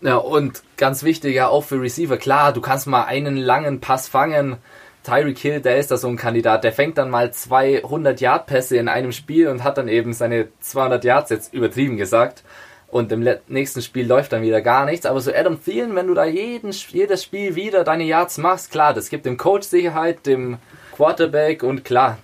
Ja, 0.00 0.16
und 0.16 0.62
ganz 0.76 1.02
wichtig 1.02 1.34
ja 1.34 1.48
auch 1.48 1.64
für 1.64 1.80
Receiver, 1.80 2.16
klar, 2.16 2.52
du 2.52 2.60
kannst 2.60 2.86
mal 2.86 3.04
einen 3.04 3.36
langen 3.36 3.80
Pass 3.80 4.08
fangen, 4.08 4.56
Tyreek 5.02 5.38
Hill, 5.38 5.60
der 5.60 5.78
ist 5.78 5.90
da 5.90 5.96
so 5.96 6.08
ein 6.08 6.16
Kandidat. 6.16 6.62
Der 6.62 6.72
fängt 6.72 6.98
dann 6.98 7.10
mal 7.10 7.32
200 7.32 8.20
Yard 8.20 8.46
Pässe 8.46 8.76
in 8.76 8.88
einem 8.88 9.12
Spiel 9.12 9.48
und 9.48 9.64
hat 9.64 9.78
dann 9.78 9.88
eben 9.88 10.12
seine 10.12 10.48
200 10.60 11.04
Yards 11.04 11.30
jetzt 11.30 11.54
übertrieben 11.54 11.96
gesagt. 11.96 12.42
Und 12.88 13.12
im 13.12 13.26
nächsten 13.46 13.82
Spiel 13.82 14.06
läuft 14.06 14.32
dann 14.32 14.42
wieder 14.42 14.60
gar 14.60 14.84
nichts. 14.84 15.06
Aber 15.06 15.20
so 15.20 15.32
Adam 15.32 15.62
Thielen, 15.62 15.94
wenn 15.94 16.08
du 16.08 16.14
da 16.14 16.24
jeden, 16.24 16.72
jedes 16.72 17.22
Spiel 17.22 17.54
wieder 17.54 17.84
deine 17.84 18.04
Yards 18.04 18.36
machst, 18.36 18.72
klar, 18.72 18.92
das 18.92 19.08
gibt 19.08 19.26
dem 19.26 19.36
Coach 19.36 19.66
Sicherheit, 19.66 20.26
dem 20.26 20.58
Quarterback 20.96 21.62
und 21.62 21.84
klar, 21.84 22.18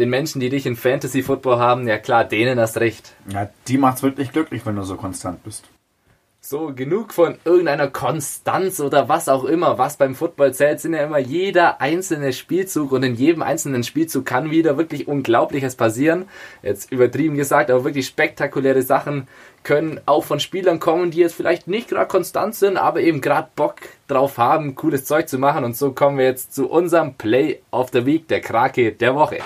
den 0.00 0.10
Menschen, 0.10 0.40
die 0.40 0.48
dich 0.48 0.66
in 0.66 0.76
Fantasy 0.76 1.22
Football 1.22 1.58
haben, 1.58 1.86
ja 1.86 1.98
klar, 1.98 2.24
denen 2.24 2.58
hast 2.58 2.78
recht. 2.78 3.12
Ja, 3.32 3.48
die 3.68 3.78
macht's 3.78 4.02
wirklich 4.02 4.32
glücklich, 4.32 4.66
wenn 4.66 4.76
du 4.76 4.82
so 4.82 4.96
konstant 4.96 5.44
bist. 5.44 5.64
So, 6.42 6.72
genug 6.74 7.12
von 7.12 7.36
irgendeiner 7.44 7.88
Konstanz 7.88 8.80
oder 8.80 9.10
was 9.10 9.28
auch 9.28 9.44
immer, 9.44 9.76
was 9.76 9.98
beim 9.98 10.14
Football 10.14 10.54
zählt, 10.54 10.80
sind 10.80 10.94
ja 10.94 11.04
immer 11.04 11.18
jeder 11.18 11.82
einzelne 11.82 12.32
Spielzug 12.32 12.92
und 12.92 13.02
in 13.02 13.14
jedem 13.14 13.42
einzelnen 13.42 13.84
Spielzug 13.84 14.24
kann 14.24 14.50
wieder 14.50 14.78
wirklich 14.78 15.06
Unglaubliches 15.06 15.76
passieren. 15.76 16.24
Jetzt 16.62 16.90
übertrieben 16.90 17.36
gesagt, 17.36 17.70
aber 17.70 17.84
wirklich 17.84 18.06
spektakuläre 18.06 18.80
Sachen 18.80 19.28
können 19.64 20.00
auch 20.06 20.24
von 20.24 20.40
Spielern 20.40 20.80
kommen, 20.80 21.10
die 21.10 21.18
jetzt 21.18 21.34
vielleicht 21.34 21.68
nicht 21.68 21.90
gerade 21.90 22.08
konstant 22.08 22.54
sind, 22.54 22.78
aber 22.78 23.00
eben 23.00 23.20
gerade 23.20 23.50
Bock 23.54 23.76
drauf 24.08 24.38
haben, 24.38 24.74
cooles 24.74 25.04
Zeug 25.04 25.28
zu 25.28 25.36
machen. 25.36 25.62
Und 25.62 25.76
so 25.76 25.92
kommen 25.92 26.16
wir 26.16 26.24
jetzt 26.24 26.54
zu 26.54 26.70
unserem 26.70 27.16
Play 27.16 27.60
of 27.70 27.90
the 27.92 28.06
Week, 28.06 28.26
der 28.28 28.40
Krake 28.40 28.92
der 28.92 29.14
Woche. 29.14 29.40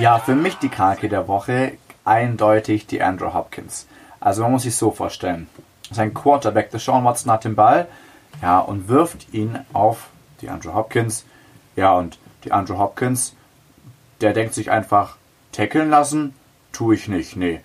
Ja, 0.00 0.18
für 0.18 0.34
mich 0.34 0.56
die 0.56 0.70
Krake 0.70 1.10
der 1.10 1.28
Woche 1.28 1.72
eindeutig 2.06 2.86
die 2.86 3.02
Andrew 3.02 3.34
Hopkins. 3.34 3.86
Also 4.18 4.40
man 4.40 4.52
muss 4.52 4.62
sich 4.62 4.74
so 4.74 4.92
vorstellen. 4.92 5.46
Sein 5.90 6.14
Quarterback, 6.14 6.70
der 6.70 6.80
Sean 6.80 7.04
Watson, 7.04 7.30
hat 7.30 7.44
den 7.44 7.54
Ball 7.54 7.86
ja, 8.40 8.60
und 8.60 8.88
wirft 8.88 9.34
ihn 9.34 9.58
auf 9.74 10.08
die 10.40 10.48
Andrew 10.48 10.72
Hopkins. 10.72 11.26
Ja, 11.76 11.92
und 11.92 12.18
die 12.44 12.52
Andrew 12.52 12.78
Hopkins, 12.78 13.36
der 14.22 14.32
denkt 14.32 14.54
sich 14.54 14.70
einfach, 14.70 15.18
tackeln 15.52 15.90
lassen, 15.90 16.34
tue 16.72 16.94
ich 16.94 17.06
nicht. 17.06 17.36
Nee. 17.36 17.60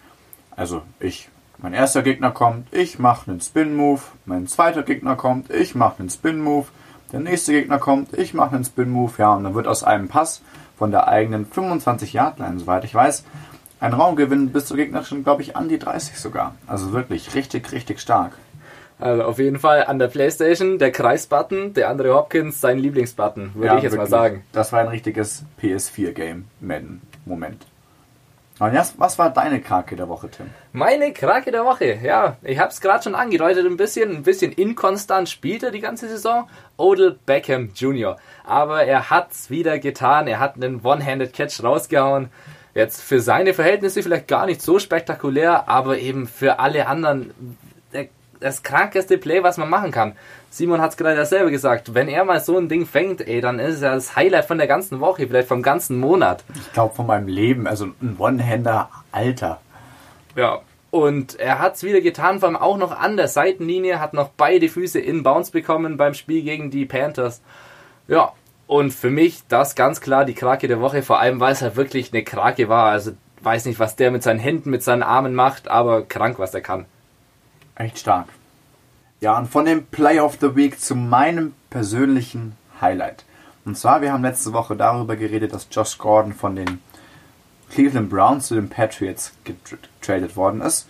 Also 0.57 0.81
ich, 0.99 1.29
mein 1.57 1.71
erster 1.71 2.03
Gegner 2.03 2.31
kommt, 2.31 2.67
ich 2.73 2.99
mache 2.99 3.31
einen 3.31 3.39
Spin-Move. 3.39 4.01
Mein 4.25 4.47
zweiter 4.47 4.83
Gegner 4.83 5.15
kommt, 5.15 5.51
ich 5.51 5.73
mache 5.73 5.99
einen 5.99 6.09
Spin-Move. 6.09 6.67
Der 7.13 7.21
nächste 7.21 7.53
Gegner 7.53 7.79
kommt, 7.79 8.11
ich 8.11 8.33
mache 8.33 8.55
einen 8.55 8.65
Spin-Move. 8.65 9.13
Ja, 9.19 9.35
und 9.35 9.45
dann 9.45 9.55
wird 9.55 9.67
aus 9.67 9.85
einem 9.85 10.09
Pass 10.09 10.41
von 10.77 10.91
der 10.91 11.07
eigenen 11.07 11.45
25-Yard-Line, 11.45 12.59
soweit 12.59 12.83
ich 12.83 12.93
weiß, 12.93 13.23
ein 13.79 13.93
Raumgewinn 13.93 14.49
bis 14.49 14.65
zur 14.65 14.77
gegnerischen, 14.77 15.23
glaube 15.23 15.41
ich, 15.41 15.55
an 15.55 15.69
die 15.69 15.79
30 15.79 16.17
sogar. 16.17 16.55
Also 16.67 16.91
wirklich 16.91 17.35
richtig, 17.35 17.71
richtig 17.71 17.99
stark. 17.99 18.33
Also 18.97 19.23
auf 19.23 19.39
jeden 19.39 19.59
Fall 19.59 19.85
an 19.85 19.99
der 19.99 20.07
Playstation 20.07 20.79
der 20.79 20.91
Kreisbutton, 20.91 21.73
der 21.73 21.89
andere 21.89 22.15
Hopkins 22.15 22.61
sein 22.61 22.79
Lieblingsbutton, 22.79 23.51
würde 23.53 23.67
ja, 23.67 23.77
ich 23.77 23.83
jetzt 23.83 23.93
wirklich. 23.93 24.09
mal 24.09 24.17
sagen. 24.17 24.43
Das 24.53 24.71
war 24.71 24.79
ein 24.79 24.87
richtiges 24.87 25.43
PS4-Game, 25.61 26.45
Madden. 26.61 27.01
Jetzt, 28.71 28.97
was 28.97 29.19
war 29.19 29.31
deine 29.31 29.59
Krake 29.59 29.97
der 29.97 30.07
Woche, 30.07 30.29
Tim? 30.29 30.49
Meine 30.71 31.11
Krake 31.11 31.51
der 31.51 31.65
Woche, 31.65 31.99
ja, 32.01 32.37
ich 32.41 32.57
habe 32.57 32.69
es 32.69 32.79
gerade 32.79 33.03
schon 33.03 33.13
angedeutet, 33.13 33.65
ein 33.65 33.75
bisschen, 33.75 34.11
ein 34.11 34.23
bisschen 34.23 34.53
inkonstant 34.53 35.27
spielt 35.27 35.63
er 35.63 35.71
die 35.71 35.81
ganze 35.81 36.07
Saison. 36.07 36.47
Odell 36.77 37.17
Beckham 37.25 37.71
Jr. 37.75 38.15
Aber 38.45 38.83
er 38.85 39.09
hat's 39.09 39.49
wieder 39.49 39.77
getan, 39.79 40.27
er 40.27 40.39
hat 40.39 40.55
einen 40.55 40.81
One-Handed 40.85 41.33
Catch 41.33 41.63
rausgehauen. 41.63 42.29
Jetzt 42.73 43.01
für 43.01 43.19
seine 43.19 43.53
Verhältnisse 43.53 44.01
vielleicht 44.01 44.29
gar 44.29 44.45
nicht 44.45 44.61
so 44.61 44.79
spektakulär, 44.79 45.67
aber 45.67 45.97
eben 45.97 46.25
für 46.25 46.59
alle 46.59 46.87
anderen 46.87 47.33
das 48.39 48.63
krankeste 48.63 49.17
Play, 49.17 49.43
was 49.43 49.57
man 49.57 49.69
machen 49.69 49.91
kann. 49.91 50.13
Simon 50.49 50.81
hat 50.81 50.91
es 50.91 50.97
gerade 50.97 51.15
dasselbe 51.15 51.51
gesagt. 51.51 51.93
Wenn 51.93 52.07
er 52.07 52.23
mal 52.25 52.39
so 52.39 52.57
ein 52.57 52.69
Ding 52.69 52.85
fängt, 52.85 53.21
ey, 53.27 53.41
dann 53.41 53.59
ist 53.59 53.75
es 53.75 53.81
ja 53.81 53.93
das 53.93 54.15
Highlight 54.15 54.45
von 54.45 54.57
der 54.57 54.67
ganzen 54.67 54.99
Woche, 54.99 55.27
vielleicht 55.27 55.47
vom 55.47 55.61
ganzen 55.61 55.99
Monat. 55.99 56.43
Ich 56.55 56.73
glaube 56.73 56.95
von 56.95 57.07
meinem 57.07 57.27
Leben, 57.27 57.67
also 57.67 57.87
ein 58.01 58.15
One-Hander, 58.17 58.89
Alter. 59.11 59.59
Ja, 60.35 60.61
und 60.91 61.37
er 61.39 61.59
hat 61.59 61.75
es 61.75 61.83
wieder 61.83 61.99
getan, 61.99 62.39
vor 62.39 62.47
allem 62.47 62.55
auch 62.55 62.77
noch 62.77 62.97
an 62.97 63.17
der 63.17 63.27
Seitenlinie, 63.27 63.99
hat 63.99 64.13
noch 64.13 64.29
beide 64.29 64.69
Füße 64.69 64.99
in 64.99 65.23
Bounce 65.23 65.51
bekommen 65.51 65.97
beim 65.97 66.13
Spiel 66.13 66.41
gegen 66.43 66.71
die 66.71 66.85
Panthers. 66.85 67.41
Ja, 68.07 68.31
und 68.67 68.91
für 68.93 69.09
mich 69.09 69.43
das 69.47 69.75
ganz 69.75 69.99
klar 69.99 70.25
die 70.25 70.33
Krake 70.33 70.67
der 70.67 70.79
Woche, 70.79 71.03
vor 71.03 71.19
allem 71.19 71.39
weil 71.39 71.51
es 71.51 71.61
halt 71.61 71.75
wirklich 71.75 72.13
eine 72.13 72.23
Krake 72.23 72.69
war. 72.69 72.91
Also 72.91 73.11
weiß 73.41 73.65
nicht, 73.65 73.79
was 73.79 73.95
der 73.95 74.11
mit 74.11 74.23
seinen 74.23 74.39
Händen, 74.39 74.69
mit 74.69 74.83
seinen 74.83 75.03
Armen 75.03 75.35
macht, 75.35 75.67
aber 75.67 76.03
krank, 76.03 76.39
was 76.39 76.53
er 76.53 76.61
kann. 76.61 76.85
Echt 77.75 77.99
stark. 77.99 78.27
Ja, 79.19 79.37
und 79.37 79.47
von 79.47 79.65
dem 79.65 79.85
Play 79.85 80.19
of 80.19 80.37
the 80.39 80.55
Week 80.55 80.79
zu 80.79 80.95
meinem 80.95 81.53
persönlichen 81.69 82.55
Highlight. 82.79 83.25
Und 83.65 83.77
zwar, 83.77 84.01
wir 84.01 84.13
haben 84.13 84.23
letzte 84.23 84.53
Woche 84.53 84.75
darüber 84.75 85.15
geredet, 85.15 85.53
dass 85.53 85.67
Josh 85.71 85.97
Gordon 85.97 86.33
von 86.33 86.55
den 86.55 86.79
Cleveland 87.69 88.09
Browns 88.09 88.47
zu 88.47 88.55
den 88.55 88.69
Patriots 88.69 89.33
getradet 89.43 90.37
worden 90.37 90.61
ist. 90.61 90.87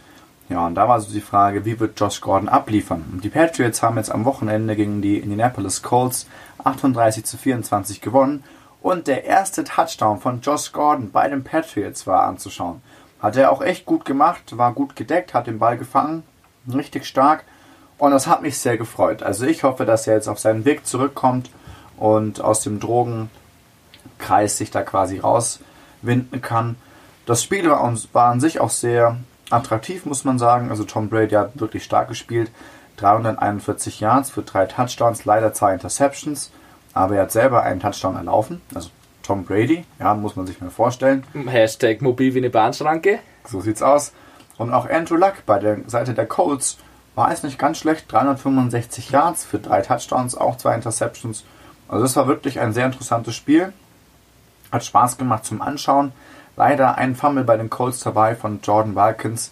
Ja, 0.49 0.67
und 0.67 0.75
da 0.75 0.87
war 0.87 1.01
so 1.01 1.11
die 1.11 1.21
Frage, 1.21 1.65
wie 1.65 1.79
wird 1.79 1.99
Josh 1.99 2.21
Gordon 2.21 2.49
abliefern? 2.49 3.03
Und 3.11 3.23
die 3.23 3.29
Patriots 3.29 3.81
haben 3.81 3.97
jetzt 3.97 4.11
am 4.11 4.25
Wochenende 4.25 4.75
gegen 4.75 5.01
die 5.01 5.17
Indianapolis 5.17 5.81
Colts 5.81 6.27
38 6.63 7.25
zu 7.25 7.37
24 7.37 8.01
gewonnen. 8.01 8.43
Und 8.81 9.07
der 9.07 9.23
erste 9.23 9.63
Touchdown 9.63 10.19
von 10.19 10.41
Josh 10.41 10.71
Gordon 10.71 11.09
bei 11.11 11.27
den 11.27 11.43
Patriots 11.43 12.05
war 12.05 12.23
anzuschauen. 12.23 12.83
Hat 13.19 13.37
er 13.37 13.51
auch 13.51 13.63
echt 13.63 13.85
gut 13.85 14.05
gemacht, 14.05 14.55
war 14.57 14.73
gut 14.73 14.95
gedeckt, 14.95 15.33
hat 15.33 15.47
den 15.47 15.57
Ball 15.57 15.77
gefangen, 15.77 16.21
richtig 16.73 17.05
stark. 17.05 17.43
Und 17.97 18.11
das 18.11 18.27
hat 18.27 18.41
mich 18.41 18.57
sehr 18.57 18.77
gefreut. 18.77 19.23
Also 19.23 19.45
ich 19.45 19.63
hoffe, 19.63 19.85
dass 19.85 20.07
er 20.07 20.15
jetzt 20.15 20.27
auf 20.27 20.39
seinen 20.39 20.65
Weg 20.65 20.85
zurückkommt 20.85 21.49
und 21.97 22.41
aus 22.41 22.61
dem 22.61 22.79
Drogenkreis 22.79 24.57
sich 24.57 24.71
da 24.71 24.81
quasi 24.81 25.19
rauswinden 25.19 26.41
kann. 26.41 26.75
Das 27.25 27.41
Spiel 27.43 27.69
war, 27.69 27.93
war 28.13 28.31
an 28.31 28.41
sich 28.41 28.59
auch 28.59 28.69
sehr 28.69 29.17
attraktiv, 29.49 30.05
muss 30.05 30.25
man 30.25 30.37
sagen. 30.37 30.69
Also 30.69 30.83
Tom 30.83 31.09
Brady 31.09 31.35
hat 31.35 31.59
wirklich 31.59 31.83
stark 31.83 32.09
gespielt. 32.09 32.51
341 32.97 33.99
Yards 33.99 34.29
für 34.29 34.41
drei 34.41 34.65
Touchdowns, 34.65 35.25
leider 35.25 35.53
zwei 35.53 35.73
Interceptions. 35.73 36.51
Aber 36.93 37.15
er 37.15 37.23
hat 37.23 37.31
selber 37.31 37.63
einen 37.63 37.79
Touchdown 37.79 38.15
erlaufen. 38.15 38.61
Also 38.73 38.89
Tom 39.21 39.43
Brady, 39.43 39.85
ja, 39.99 40.13
muss 40.13 40.35
man 40.35 40.47
sich 40.47 40.61
mal 40.61 40.69
vorstellen. 40.69 41.25
Hashtag 41.47 42.01
mobil 42.01 42.33
wie 42.33 42.39
eine 42.39 42.49
Bahnschranke. 42.49 43.19
So 43.45 43.59
sieht's 43.59 43.81
aus. 43.81 44.13
Und 44.57 44.73
auch 44.73 44.89
Andrew 44.89 45.15
Luck 45.15 45.45
bei 45.45 45.59
der 45.59 45.79
Seite 45.87 46.13
der 46.13 46.25
Colts 46.25 46.77
war 47.15 47.31
es 47.31 47.43
nicht 47.43 47.59
ganz 47.59 47.77
schlecht. 47.77 48.11
365 48.11 49.09
Yards 49.09 49.45
für 49.45 49.59
drei 49.59 49.81
Touchdowns, 49.81 50.35
auch 50.35 50.57
zwei 50.57 50.75
Interceptions. 50.75 51.43
Also 51.87 52.05
es 52.05 52.15
war 52.15 52.27
wirklich 52.27 52.59
ein 52.59 52.73
sehr 52.73 52.85
interessantes 52.85 53.35
Spiel. 53.35 53.73
Hat 54.71 54.83
Spaß 54.83 55.17
gemacht 55.17 55.45
zum 55.45 55.61
Anschauen. 55.61 56.11
Leider 56.57 56.97
ein 56.97 57.15
Fumble 57.15 57.43
bei 57.43 57.57
den 57.57 57.69
Colts 57.69 57.99
dabei 57.99 58.35
von 58.35 58.59
Jordan 58.61 58.95
Walkins. 58.95 59.51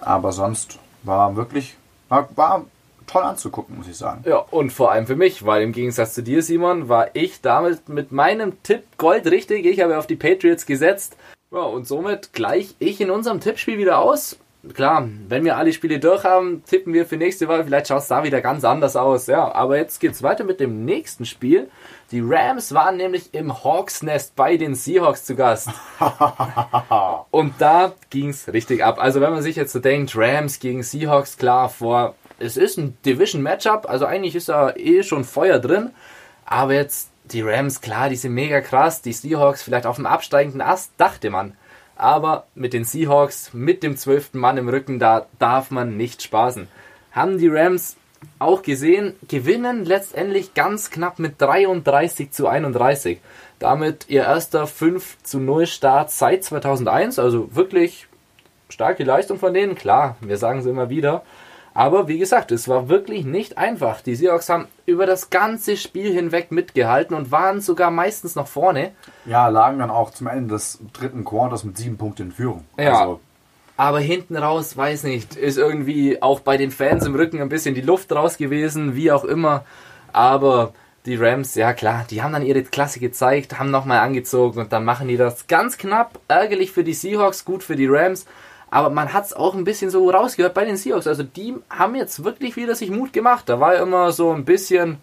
Aber 0.00 0.32
sonst 0.32 0.78
war 1.02 1.36
wirklich, 1.36 1.76
war, 2.08 2.28
war 2.36 2.64
toll 3.06 3.22
anzugucken, 3.22 3.76
muss 3.76 3.88
ich 3.88 3.96
sagen. 3.96 4.22
Ja, 4.26 4.36
und 4.36 4.72
vor 4.72 4.92
allem 4.92 5.06
für 5.06 5.16
mich, 5.16 5.44
weil 5.44 5.62
im 5.62 5.72
Gegensatz 5.72 6.14
zu 6.14 6.22
dir, 6.22 6.42
Simon, 6.42 6.88
war 6.88 7.08
ich 7.14 7.40
damit 7.40 7.88
mit 7.88 8.12
meinem 8.12 8.62
Tipp 8.62 8.84
Gold 8.98 9.26
richtig. 9.26 9.66
Ich 9.66 9.80
habe 9.80 9.98
auf 9.98 10.06
die 10.06 10.16
Patriots 10.16 10.66
gesetzt. 10.66 11.16
Ja, 11.52 11.62
und 11.62 11.86
somit 11.86 12.32
gleich 12.32 12.76
ich 12.78 13.00
in 13.00 13.10
unserem 13.10 13.40
Tippspiel 13.40 13.76
wieder 13.76 13.98
aus. 13.98 14.38
Klar, 14.74 15.08
wenn 15.26 15.44
wir 15.44 15.56
alle 15.56 15.72
Spiele 15.72 15.98
durch 15.98 16.22
haben, 16.22 16.62
tippen 16.64 16.92
wir 16.92 17.06
für 17.06 17.16
nächste 17.16 17.48
Woche. 17.48 17.64
Vielleicht 17.64 17.88
schaut 17.88 18.02
es 18.02 18.08
da 18.08 18.22
wieder 18.22 18.40
ganz 18.40 18.62
anders 18.62 18.94
aus. 18.94 19.26
Ja, 19.26 19.52
aber 19.52 19.78
jetzt 19.78 20.00
geht's 20.00 20.22
weiter 20.22 20.44
mit 20.44 20.60
dem 20.60 20.84
nächsten 20.84 21.24
Spiel. 21.24 21.68
Die 22.12 22.20
Rams 22.20 22.72
waren 22.72 22.98
nämlich 22.98 23.32
im 23.32 23.64
Hawks 23.64 24.02
Nest 24.02 24.36
bei 24.36 24.58
den 24.58 24.74
Seahawks 24.74 25.24
zu 25.24 25.34
Gast. 25.34 25.70
und 27.30 27.54
da 27.58 27.94
ging's 28.10 28.46
richtig 28.52 28.84
ab. 28.84 29.00
Also 29.00 29.20
wenn 29.20 29.32
man 29.32 29.42
sich 29.42 29.56
jetzt 29.56 29.72
so 29.72 29.80
denkt, 29.80 30.12
Rams 30.14 30.60
gegen 30.60 30.82
Seahawks, 30.82 31.36
klar, 31.36 31.68
vor 31.68 32.14
es 32.38 32.56
ist 32.56 32.76
ein 32.76 32.96
Division 33.04 33.42
Matchup, 33.42 33.88
also 33.88 34.06
eigentlich 34.06 34.36
ist 34.36 34.48
da 34.50 34.74
eh 34.76 35.02
schon 35.02 35.24
Feuer 35.24 35.58
drin, 35.58 35.90
aber 36.44 36.74
jetzt 36.74 37.09
die 37.32 37.42
Rams, 37.42 37.80
klar, 37.80 38.08
die 38.08 38.16
sind 38.16 38.34
mega 38.34 38.60
krass. 38.60 39.02
Die 39.02 39.12
Seahawks 39.12 39.62
vielleicht 39.62 39.86
auf 39.86 39.96
dem 39.96 40.06
absteigenden 40.06 40.60
Ast, 40.60 40.92
dachte 40.96 41.30
man. 41.30 41.56
Aber 41.96 42.46
mit 42.54 42.72
den 42.72 42.84
Seahawks, 42.84 43.52
mit 43.52 43.82
dem 43.82 43.96
zwölften 43.96 44.38
Mann 44.38 44.56
im 44.56 44.68
Rücken, 44.68 44.98
da 44.98 45.26
darf 45.38 45.70
man 45.70 45.96
nicht 45.96 46.22
spaßen. 46.22 46.68
Haben 47.12 47.38
die 47.38 47.48
Rams 47.48 47.96
auch 48.38 48.62
gesehen, 48.62 49.14
gewinnen 49.28 49.84
letztendlich 49.84 50.54
ganz 50.54 50.90
knapp 50.90 51.18
mit 51.18 51.40
33 51.40 52.30
zu 52.30 52.48
31. 52.48 53.20
Damit 53.58 54.06
ihr 54.08 54.22
erster 54.22 54.66
5 54.66 55.22
zu 55.22 55.38
0 55.38 55.66
Start 55.66 56.10
seit 56.10 56.44
2001. 56.44 57.18
Also 57.18 57.54
wirklich 57.54 58.06
starke 58.70 59.04
Leistung 59.04 59.38
von 59.38 59.52
denen. 59.52 59.74
Klar, 59.74 60.16
wir 60.20 60.38
sagen 60.38 60.60
es 60.60 60.66
immer 60.66 60.88
wieder. 60.88 61.22
Aber 61.80 62.08
wie 62.08 62.18
gesagt, 62.18 62.52
es 62.52 62.68
war 62.68 62.90
wirklich 62.90 63.24
nicht 63.24 63.56
einfach. 63.56 64.02
Die 64.02 64.14
Seahawks 64.14 64.50
haben 64.50 64.66
über 64.84 65.06
das 65.06 65.30
ganze 65.30 65.78
Spiel 65.78 66.12
hinweg 66.12 66.52
mitgehalten 66.52 67.16
und 67.16 67.32
waren 67.32 67.62
sogar 67.62 67.90
meistens 67.90 68.34
noch 68.34 68.48
vorne. 68.48 68.90
Ja, 69.24 69.48
lagen 69.48 69.78
dann 69.78 69.90
auch 69.90 70.10
zum 70.10 70.26
Ende 70.26 70.52
des 70.52 70.78
dritten 70.92 71.24
Quarters 71.24 71.64
mit 71.64 71.78
sieben 71.78 71.96
Punkten 71.96 72.24
in 72.24 72.32
Führung. 72.32 72.66
Ja. 72.78 73.00
Also. 73.00 73.20
Aber 73.78 73.98
hinten 73.98 74.36
raus, 74.36 74.76
weiß 74.76 75.04
nicht, 75.04 75.36
ist 75.36 75.56
irgendwie 75.56 76.20
auch 76.20 76.40
bei 76.40 76.58
den 76.58 76.70
Fans 76.70 77.06
im 77.06 77.14
Rücken 77.14 77.40
ein 77.40 77.48
bisschen 77.48 77.74
die 77.74 77.80
Luft 77.80 78.12
raus 78.12 78.36
gewesen, 78.36 78.94
wie 78.94 79.10
auch 79.10 79.24
immer. 79.24 79.64
Aber 80.12 80.74
die 81.06 81.16
Rams, 81.16 81.54
ja 81.54 81.72
klar, 81.72 82.04
die 82.10 82.20
haben 82.20 82.34
dann 82.34 82.44
ihre 82.44 82.62
Klasse 82.62 83.00
gezeigt, 83.00 83.58
haben 83.58 83.70
nochmal 83.70 84.00
angezogen 84.00 84.60
und 84.60 84.74
dann 84.74 84.84
machen 84.84 85.08
die 85.08 85.16
das 85.16 85.46
ganz 85.46 85.78
knapp. 85.78 86.20
Ärgerlich 86.28 86.72
für 86.72 86.84
die 86.84 86.92
Seahawks, 86.92 87.46
gut 87.46 87.62
für 87.62 87.76
die 87.76 87.86
Rams. 87.86 88.26
Aber 88.70 88.90
man 88.90 89.12
hat 89.12 89.26
es 89.26 89.32
auch 89.32 89.54
ein 89.54 89.64
bisschen 89.64 89.90
so 89.90 90.08
rausgehört 90.08 90.54
bei 90.54 90.64
den 90.64 90.76
Seahawks. 90.76 91.06
Also 91.06 91.22
die 91.22 91.56
haben 91.68 91.96
jetzt 91.96 92.22
wirklich 92.24 92.56
wieder 92.56 92.74
sich 92.74 92.90
Mut 92.90 93.12
gemacht. 93.12 93.48
Da 93.48 93.58
war 93.58 93.74
immer 93.76 94.12
so 94.12 94.30
ein 94.30 94.44
bisschen, 94.44 94.98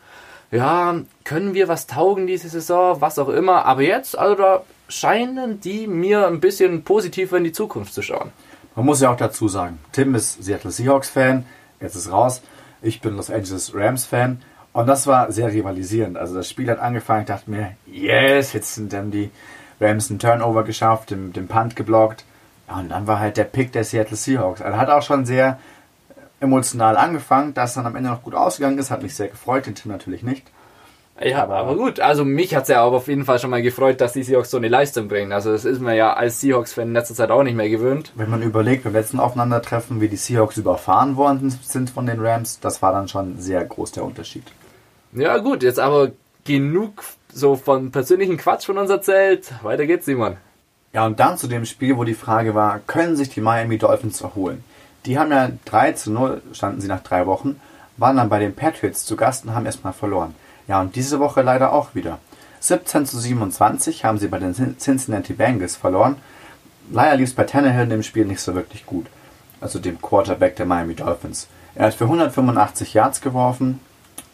ja, 0.52 0.96
können 1.26 1.54
wir 1.54 1.68
was 1.68 1.88
taugen 1.88 2.28
diese 2.28 2.48
Saison, 2.48 3.02
was 3.02 3.20
auch 3.20 3.30
immer. 3.30 3.66
Aber 3.66 3.82
jetzt, 3.82 4.18
also 4.18 4.36
da 4.36 4.64
scheinen 4.88 5.60
die 5.60 5.88
mir 5.88 6.28
ein 6.28 6.40
bisschen 6.40 6.84
positiver 6.84 7.38
in 7.38 7.44
die 7.44 7.52
Zukunft 7.52 7.94
zu 7.94 8.02
schauen. 8.02 8.32
Man 8.76 8.86
muss 8.86 9.02
ja 9.02 9.12
auch 9.12 9.18
dazu 9.18 9.48
sagen, 9.48 9.80
Tim 9.92 10.16
ist 10.16 10.44
Seattle 10.44 10.72
Seahawks 10.72 11.10
Fan, 11.10 11.46
jetzt 11.82 11.96
ist 11.96 12.12
raus. 12.12 12.42
Ich 12.82 13.02
bin 13.02 13.16
Los 13.16 13.30
Angeles 13.30 13.74
Rams 13.74 14.06
Fan. 14.06 14.42
Und 14.72 14.86
das 14.86 15.08
war 15.08 15.32
sehr 15.32 15.52
rivalisierend. 15.52 16.18
Also 16.18 16.36
das 16.36 16.48
Spiel 16.48 16.70
hat 16.70 16.80
angefangen, 16.80 17.22
ich 17.22 17.28
dachte 17.28 17.50
mir, 17.50 17.76
yes, 17.88 18.54
jetzt 18.54 18.76
sind 18.76 18.94
dann 18.94 19.10
die 19.10 19.32
Rams 19.82 20.10
einen 20.10 20.20
Turnover 20.20 20.64
geschafft, 20.64 21.10
den, 21.10 21.34
den 21.34 21.48
Punt 21.48 21.76
geblockt. 21.76 22.24
Ja, 22.68 22.80
und 22.80 22.90
dann 22.90 23.08
war 23.08 23.20
halt 23.20 23.38
der 23.38 23.46
Pick 23.46 23.72
der 23.72 23.84
Seattle 23.84 24.18
Seahawks. 24.18 24.62
Also 24.62 24.78
hat 24.78 24.90
auch 24.90 25.02
schon 25.02 25.26
sehr 25.26 25.60
emotional 26.40 26.98
angefangen, 26.98 27.54
dass 27.54 27.74
dann 27.74 27.86
am 27.86 27.96
Ende 27.96 28.10
noch 28.10 28.24
gut 28.24 28.36
ausgegangen 28.36 28.78
ist, 28.78 28.92
hat 28.92 29.02
mich 29.02 29.16
sehr 29.16 29.30
gefreut, 29.30 29.66
den 29.66 29.76
Tim 29.76 29.92
natürlich 29.92 30.24
nicht. 30.24 30.46
Ja, 31.20 31.42
aber, 31.42 31.56
aber 31.56 31.76
gut, 31.76 32.00
also 32.00 32.24
mich 32.24 32.56
hat's 32.56 32.70
ja 32.70 32.84
aber 32.84 32.98
auf 32.98 33.08
jeden 33.08 33.26
Fall 33.26 33.40
schon 33.40 33.50
mal 33.50 33.64
gefreut, 33.64 34.02
dass 34.02 34.14
die 34.14 34.22
Seahawks 34.22 34.52
so 34.52 34.58
eine 34.58 34.68
Leistung 34.68 35.08
bringen. 35.08 35.32
Also 35.32 35.52
das 35.52 35.66
ist 35.66 35.82
man 35.82 35.96
ja 35.96 36.14
als 36.14 36.42
Seahawks-Fan 36.42 36.90
in 36.90 36.94
letzter 36.94 37.16
Zeit 37.16 37.32
auch 37.32 37.42
nicht 37.42 37.56
mehr 37.56 37.70
gewöhnt. 37.70 38.12
Wenn 38.14 38.30
man 38.30 38.44
überlegt, 38.44 38.84
beim 38.84 38.94
letzten 38.94 39.20
Aufeinandertreffen, 39.20 40.00
wie 40.00 40.10
die 40.10 40.16
Seahawks 40.16 40.58
überfahren 40.58 41.16
worden 41.16 41.50
sind 41.50 41.90
von 41.90 42.06
den 42.06 42.24
Rams, 42.24 42.60
das 42.60 42.84
war 42.84 42.92
dann 42.92 43.08
schon 43.08 43.40
sehr 43.40 43.66
groß 43.66 43.94
der 43.94 44.04
Unterschied. 44.04 44.44
Ja 45.14 45.40
gut, 45.40 45.64
jetzt 45.64 45.80
aber 45.80 46.12
genug 46.44 47.04
so 47.34 47.56
von 47.56 47.92
persönlichen 47.92 48.38
Quatsch 48.38 48.68
von 48.68 48.78
uns 48.78 48.92
erzählt. 48.92 49.52
Weiter 49.64 49.88
geht's, 49.88 50.06
Simon. 50.06 50.38
Ja, 50.94 51.06
und 51.06 51.20
dann 51.20 51.38
zu 51.38 51.48
dem 51.48 51.65
Spiel, 51.65 51.98
wo 51.98 52.03
die 52.03 52.13
Frage 52.13 52.56
war, 52.56 52.79
können 52.79 53.15
sich 53.15 53.29
die 53.29 53.41
Miami 53.41 53.77
Dolphins 53.77 54.22
erholen? 54.22 54.63
Die 55.06 55.20
haben 55.20 55.32
ja 55.32 55.50
3 55.65 55.91
zu 55.94 56.12
0, 56.12 56.41
standen 56.53 56.82
sie 56.82 56.88
nach 56.88 57.03
drei 57.03 57.25
Wochen, 57.27 57.60
waren 57.98 58.17
dann 58.17 58.29
bei 58.29 58.39
den 58.39 58.56
Patriots 58.56 59.06
zu 59.06 59.15
Gast 59.15 59.46
und 59.46 59.53
haben 59.53 59.65
erstmal 59.65 59.94
verloren. 59.94 60.36
Ja, 60.67 60.82
und 60.82 60.96
diese 60.96 61.20
Woche 61.20 61.41
leider 61.41 61.72
auch 61.72 61.96
wieder. 61.96 62.20
17 62.60 63.06
zu 63.06 63.20
27 63.20 64.03
haben 64.03 64.17
sie 64.17 64.27
bei 64.27 64.39
den 64.39 64.53
Cincinnati 64.77 65.34
Bengals 65.34 65.75
verloren. 65.75 66.17
Leider 66.91 67.17
lief 67.17 67.29
es 67.29 67.36
bei 67.36 67.44
Tannehill 67.44 67.84
in 67.84 67.89
dem 67.89 68.03
Spiel 68.03 68.25
nicht 68.25 68.41
so 68.41 68.56
wirklich 68.56 68.86
gut. 68.86 69.08
Also 69.62 69.79
dem 69.79 70.01
Quarterback 70.01 70.56
der 70.56 70.65
Miami 70.65 70.96
Dolphins. 70.96 71.48
Er 71.75 71.88
hat 71.88 71.94
für 71.94 72.06
185 72.06 72.94
Yards 72.94 73.22
geworfen, 73.22 73.79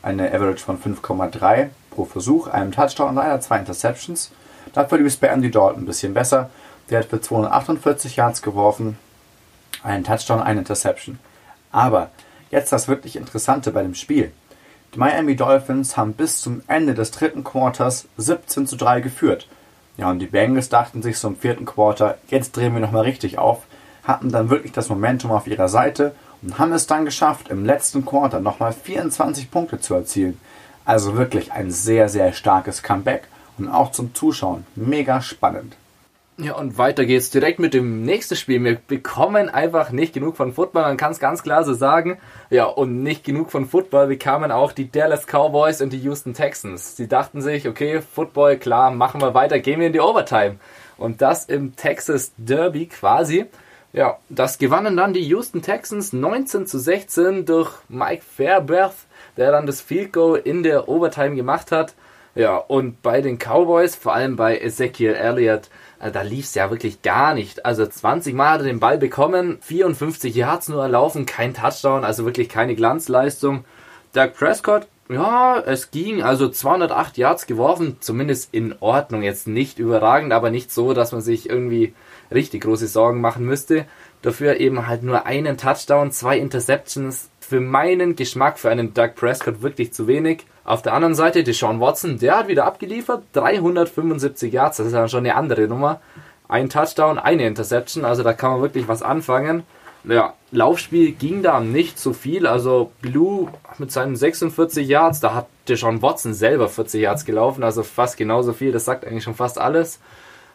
eine 0.01 0.33
Average 0.33 0.63
von 0.63 0.79
5,3 0.79 1.69
pro 1.91 2.05
Versuch, 2.05 2.47
einem 2.47 2.71
Touchdown, 2.71 3.15
leider 3.15 3.39
zwei 3.41 3.59
Interceptions. 3.59 4.31
Dafür 4.73 4.97
lief 4.97 5.07
es 5.07 5.17
bei 5.17 5.27
Andy 5.27 5.51
Dalton 5.51 5.83
ein 5.83 5.85
bisschen 5.85 6.13
besser. 6.13 6.49
Der 6.89 6.99
hat 6.99 7.05
für 7.05 7.21
248 7.21 8.15
Yards 8.17 8.41
geworfen, 8.41 8.97
einen 9.83 10.03
Touchdown, 10.03 10.41
eine 10.41 10.59
Interception. 10.59 11.19
Aber 11.71 12.09
jetzt 12.51 12.71
das 12.71 12.87
wirklich 12.87 13.15
Interessante 13.15 13.71
bei 13.71 13.83
dem 13.83 13.95
Spiel. 13.95 14.31
Die 14.93 14.99
Miami 14.99 15.35
Dolphins 15.35 15.97
haben 15.97 16.13
bis 16.13 16.41
zum 16.41 16.61
Ende 16.67 16.93
des 16.93 17.11
dritten 17.11 17.43
Quarters 17.43 18.07
17 18.17 18.67
zu 18.67 18.75
3 18.75 19.01
geführt. 19.01 19.47
Ja, 19.97 20.09
und 20.09 20.19
die 20.19 20.27
Bengals 20.27 20.69
dachten 20.69 21.01
sich 21.01 21.17
so 21.17 21.27
im 21.27 21.35
vierten 21.35 21.65
Quarter, 21.65 22.17
jetzt 22.27 22.55
drehen 22.57 22.73
wir 22.73 22.79
nochmal 22.79 23.03
richtig 23.03 23.37
auf, 23.37 23.63
hatten 24.03 24.31
dann 24.31 24.49
wirklich 24.49 24.71
das 24.71 24.89
Momentum 24.89 25.31
auf 25.31 25.47
ihrer 25.47 25.67
Seite 25.67 26.15
und 26.41 26.59
haben 26.59 26.73
es 26.73 26.87
dann 26.87 27.05
geschafft, 27.05 27.49
im 27.49 27.63
letzten 27.63 28.05
Quarter 28.05 28.39
nochmal 28.39 28.73
24 28.73 29.49
Punkte 29.49 29.79
zu 29.79 29.93
erzielen. 29.93 30.39
Also 30.85 31.15
wirklich 31.15 31.51
ein 31.51 31.71
sehr, 31.71 32.09
sehr 32.09 32.33
starkes 32.33 32.83
Comeback 32.83 33.27
und 33.57 33.67
auch 33.67 33.91
zum 33.91 34.13
Zuschauen 34.13 34.65
mega 34.75 35.21
spannend. 35.21 35.75
Ja, 36.37 36.55
und 36.55 36.79
weiter 36.79 37.05
geht's 37.05 37.29
direkt 37.29 37.59
mit 37.59 37.75
dem 37.75 38.03
nächsten 38.03 38.35
Spiel. 38.35 38.63
Wir 38.63 38.75
bekommen 38.75 39.49
einfach 39.49 39.91
nicht 39.91 40.13
genug 40.13 40.35
von 40.35 40.51
Football, 40.51 40.81
man 40.81 40.97
kann 40.97 41.11
es 41.11 41.19
ganz 41.19 41.43
klar 41.43 41.63
so 41.63 41.75
sagen. 41.75 42.17
Ja, 42.49 42.65
und 42.65 43.03
nicht 43.03 43.23
genug 43.23 43.51
von 43.51 43.67
Football 43.67 44.07
bekamen 44.07 44.51
auch 44.51 44.71
die 44.71 44.91
Dallas 44.91 45.27
Cowboys 45.27 45.79
und 45.79 45.93
die 45.93 45.99
Houston 45.99 46.33
Texans. 46.33 46.97
Sie 46.97 47.07
dachten 47.07 47.41
sich, 47.41 47.67
okay, 47.67 48.01
Football, 48.01 48.57
klar, 48.57 48.89
machen 48.89 49.21
wir 49.21 49.35
weiter, 49.35 49.59
gehen 49.59 49.79
wir 49.79 49.87
in 49.87 49.93
die 49.93 49.99
Overtime. 49.99 50.55
Und 50.97 51.21
das 51.21 51.45
im 51.45 51.75
Texas 51.75 52.31
Derby 52.37 52.87
quasi. 52.87 53.45
Ja, 53.91 54.17
das 54.29 54.57
gewannen 54.57 54.97
dann 54.97 55.13
die 55.13 55.23
Houston 55.25 55.61
Texans 55.61 56.13
19 56.13 56.65
zu 56.65 56.79
16 56.79 57.45
durch 57.45 57.71
Mike 57.89 58.23
Fairberth, 58.23 58.95
der 59.37 59.51
dann 59.51 59.67
das 59.67 59.81
Field 59.81 60.13
Goal 60.13 60.41
in 60.43 60.63
der 60.63 60.89
Overtime 60.89 61.35
gemacht 61.35 61.71
hat. 61.71 61.93
Ja, 62.35 62.57
und 62.57 63.01
bei 63.03 63.21
den 63.21 63.37
Cowboys, 63.37 63.95
vor 63.95 64.13
allem 64.13 64.35
bei 64.35 64.59
Ezekiel 64.59 65.13
Elliott, 65.13 65.69
äh, 65.99 66.11
da 66.11 66.23
lief 66.23 66.45
es 66.45 66.55
ja 66.55 66.71
wirklich 66.71 67.03
gar 67.03 67.35
nicht. 67.35 67.65
Also 67.65 67.85
20 67.85 68.33
Mal 68.33 68.51
hat 68.51 68.61
er 68.61 68.67
den 68.67 68.79
Ball 68.79 68.97
bekommen, 68.97 69.59
54 69.61 70.33
Yards 70.33 70.67
nur 70.69 70.81
erlaufen, 70.81 71.27
kein 71.27 71.53
Touchdown, 71.53 72.03
also 72.03 72.25
wirklich 72.25 72.49
keine 72.49 72.75
Glanzleistung. 72.75 73.65
Doug 74.13 74.33
Prescott, 74.33 74.87
ja, 75.09 75.59
es 75.59 75.91
ging, 75.91 76.23
also 76.23 76.49
208 76.49 77.17
Yards 77.17 77.45
geworfen, 77.45 77.97
zumindest 77.99 78.53
in 78.53 78.75
Ordnung, 78.79 79.21
jetzt 79.21 79.47
nicht 79.47 79.77
überragend, 79.77 80.33
aber 80.33 80.49
nicht 80.49 80.71
so, 80.71 80.93
dass 80.93 81.11
man 81.11 81.21
sich 81.21 81.49
irgendwie 81.49 81.93
richtig 82.31 82.63
große 82.63 82.87
Sorgen 82.87 83.21
machen 83.21 83.45
müsste. 83.45 83.85
Dafür 84.23 84.59
eben 84.59 84.87
halt 84.87 85.03
nur 85.03 85.25
einen 85.25 85.57
Touchdown, 85.57 86.11
zwei 86.11 86.37
Interceptions. 86.39 87.29
Für 87.39 87.59
meinen 87.59 88.15
Geschmack, 88.15 88.57
für 88.57 88.69
einen 88.69 88.93
Doug 88.93 89.15
Prescott 89.15 89.61
wirklich 89.61 89.93
zu 89.93 90.07
wenig. 90.07 90.45
Auf 90.65 90.81
der 90.81 90.93
anderen 90.93 91.15
Seite 91.15 91.43
Deshaun 91.43 91.81
Watson, 91.81 92.19
der 92.19 92.37
hat 92.37 92.47
wieder 92.47 92.65
abgeliefert, 92.65 93.23
375 93.33 94.53
Yards, 94.53 94.77
das 94.77 94.87
ist 94.87 94.93
dann 94.93 95.09
schon 95.09 95.25
eine 95.25 95.35
andere 95.35 95.67
Nummer. 95.67 95.99
Ein 96.47 96.69
Touchdown, 96.69 97.19
eine 97.19 97.45
Interception, 97.45 98.05
also 98.05 98.23
da 98.23 98.33
kann 98.33 98.51
man 98.51 98.61
wirklich 98.61 98.87
was 98.87 99.01
anfangen. 99.01 99.63
Ja, 100.05 100.33
Laufspiel 100.51 101.13
ging 101.13 101.43
da 101.43 101.59
nicht 101.59 101.99
so 101.99 102.13
viel, 102.13 102.47
also 102.47 102.91
Blue 103.01 103.49
mit 103.77 103.91
seinen 103.91 104.15
46 104.15 104.87
Yards, 104.87 105.19
da 105.19 105.33
hat 105.33 105.47
Deshaun 105.67 106.01
Watson 106.01 106.33
selber 106.33 106.69
40 106.69 107.01
Yards 107.01 107.25
gelaufen, 107.25 107.63
also 107.63 107.83
fast 107.83 108.17
genauso 108.17 108.53
viel, 108.53 108.71
das 108.71 108.85
sagt 108.85 109.05
eigentlich 109.05 109.23
schon 109.23 109.35
fast 109.35 109.59
alles. 109.59 109.99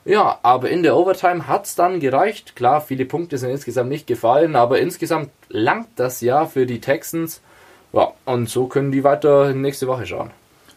Ja, 0.04 0.38
aber 0.42 0.70
in 0.70 0.82
der 0.82 0.96
Overtime 0.96 1.48
hat 1.48 1.66
es 1.66 1.74
dann 1.74 2.00
gereicht. 2.00 2.56
Klar, 2.56 2.80
viele 2.80 3.04
Punkte 3.04 3.36
sind 3.36 3.50
insgesamt 3.50 3.90
nicht 3.90 4.06
gefallen, 4.06 4.56
aber 4.56 4.80
insgesamt 4.80 5.30
langt 5.48 5.88
das 5.96 6.22
Jahr 6.22 6.46
für 6.46 6.64
die 6.64 6.80
Texans. 6.80 7.42
Ja, 7.92 8.12
und 8.24 8.48
so 8.48 8.66
können 8.66 8.92
die 8.92 9.04
weiter 9.04 9.52
nächste 9.54 9.86
Woche 9.86 10.06
schauen. 10.06 10.30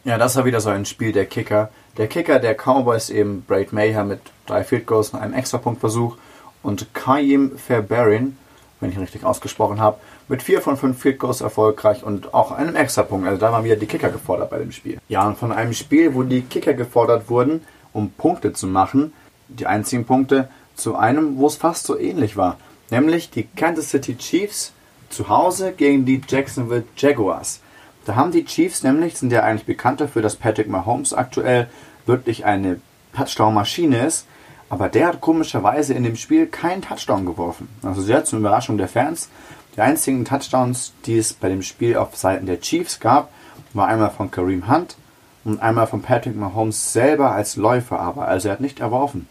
Ja, 0.04 0.18
das 0.18 0.36
war 0.36 0.44
wieder 0.44 0.60
so 0.60 0.70
ein 0.70 0.84
Spiel 0.84 1.12
der 1.12 1.26
Kicker. 1.26 1.70
Der 1.96 2.08
Kicker 2.08 2.38
der 2.38 2.54
Cowboys 2.54 3.10
eben 3.10 3.42
Braid 3.42 3.72
Mayer 3.72 4.04
mit 4.04 4.20
drei 4.46 4.64
Field 4.64 4.86
Goals 4.86 5.10
und 5.10 5.20
einem 5.20 5.34
Extrapunktversuch 5.34 6.16
und 6.62 6.94
Kaim 6.94 7.56
Fairbairn, 7.56 8.36
wenn 8.80 8.90
ich 8.90 8.96
ihn 8.96 9.02
richtig 9.02 9.24
ausgesprochen 9.24 9.80
habe, 9.80 9.98
mit 10.28 10.42
vier 10.42 10.62
von 10.62 10.76
fünf 10.76 11.00
Field 11.00 11.18
Goals 11.18 11.40
erfolgreich 11.40 12.02
und 12.02 12.32
auch 12.34 12.50
einem 12.50 12.74
Extrapunkt. 12.74 13.26
Also 13.26 13.38
da 13.38 13.52
waren 13.52 13.64
wieder 13.64 13.76
die 13.76 13.86
Kicker 13.86 14.08
gefordert 14.08 14.50
bei 14.50 14.58
dem 14.58 14.72
Spiel. 14.72 14.98
Ja, 15.08 15.26
und 15.26 15.36
von 15.36 15.52
einem 15.52 15.74
Spiel, 15.74 16.14
wo 16.14 16.22
die 16.22 16.42
Kicker 16.42 16.74
gefordert 16.74 17.28
wurden, 17.28 17.62
um 17.92 18.10
Punkte 18.10 18.52
zu 18.52 18.66
machen, 18.66 19.12
die 19.48 19.66
einzigen 19.66 20.06
Punkte, 20.06 20.48
zu 20.74 20.96
einem, 20.96 21.36
wo 21.36 21.46
es 21.46 21.56
fast 21.56 21.84
so 21.84 21.98
ähnlich 21.98 22.36
war. 22.36 22.58
Nämlich 22.90 23.30
die 23.30 23.44
Kansas 23.44 23.90
City 23.90 24.16
Chiefs 24.16 24.72
zu 25.12 25.28
Hause 25.28 25.72
gegen 25.72 26.04
die 26.04 26.20
Jacksonville 26.26 26.84
Jaguars. 26.96 27.60
Da 28.04 28.16
haben 28.16 28.32
die 28.32 28.44
Chiefs 28.44 28.82
nämlich, 28.82 29.16
sind 29.16 29.32
ja 29.32 29.42
eigentlich 29.42 29.66
bekannt 29.66 30.00
dafür, 30.00 30.22
dass 30.22 30.36
Patrick 30.36 30.68
Mahomes 30.68 31.14
aktuell 31.14 31.68
wirklich 32.06 32.44
eine 32.44 32.80
Touchdown-Maschine 33.14 34.04
ist, 34.06 34.26
aber 34.68 34.88
der 34.88 35.08
hat 35.08 35.20
komischerweise 35.20 35.94
in 35.94 36.02
dem 36.02 36.16
Spiel 36.16 36.46
keinen 36.46 36.82
Touchdown 36.82 37.26
geworfen. 37.26 37.68
Also 37.82 38.00
sehr 38.00 38.24
zur 38.24 38.38
Überraschung 38.38 38.78
der 38.78 38.88
Fans. 38.88 39.28
Die 39.76 39.80
einzigen 39.80 40.24
Touchdowns, 40.24 40.92
die 41.06 41.18
es 41.18 41.32
bei 41.32 41.48
dem 41.48 41.62
Spiel 41.62 41.96
auf 41.96 42.16
Seiten 42.16 42.46
der 42.46 42.60
Chiefs 42.60 42.98
gab, 42.98 43.30
war 43.74 43.88
einmal 43.88 44.10
von 44.10 44.30
Kareem 44.30 44.68
Hunt 44.68 44.96
und 45.44 45.60
einmal 45.60 45.86
von 45.86 46.02
Patrick 46.02 46.36
Mahomes 46.36 46.92
selber 46.92 47.32
als 47.32 47.56
Läufer, 47.56 48.00
aber 48.00 48.28
also 48.28 48.48
er 48.48 48.52
hat 48.52 48.60
nicht 48.60 48.80
erworfen. 48.80 49.28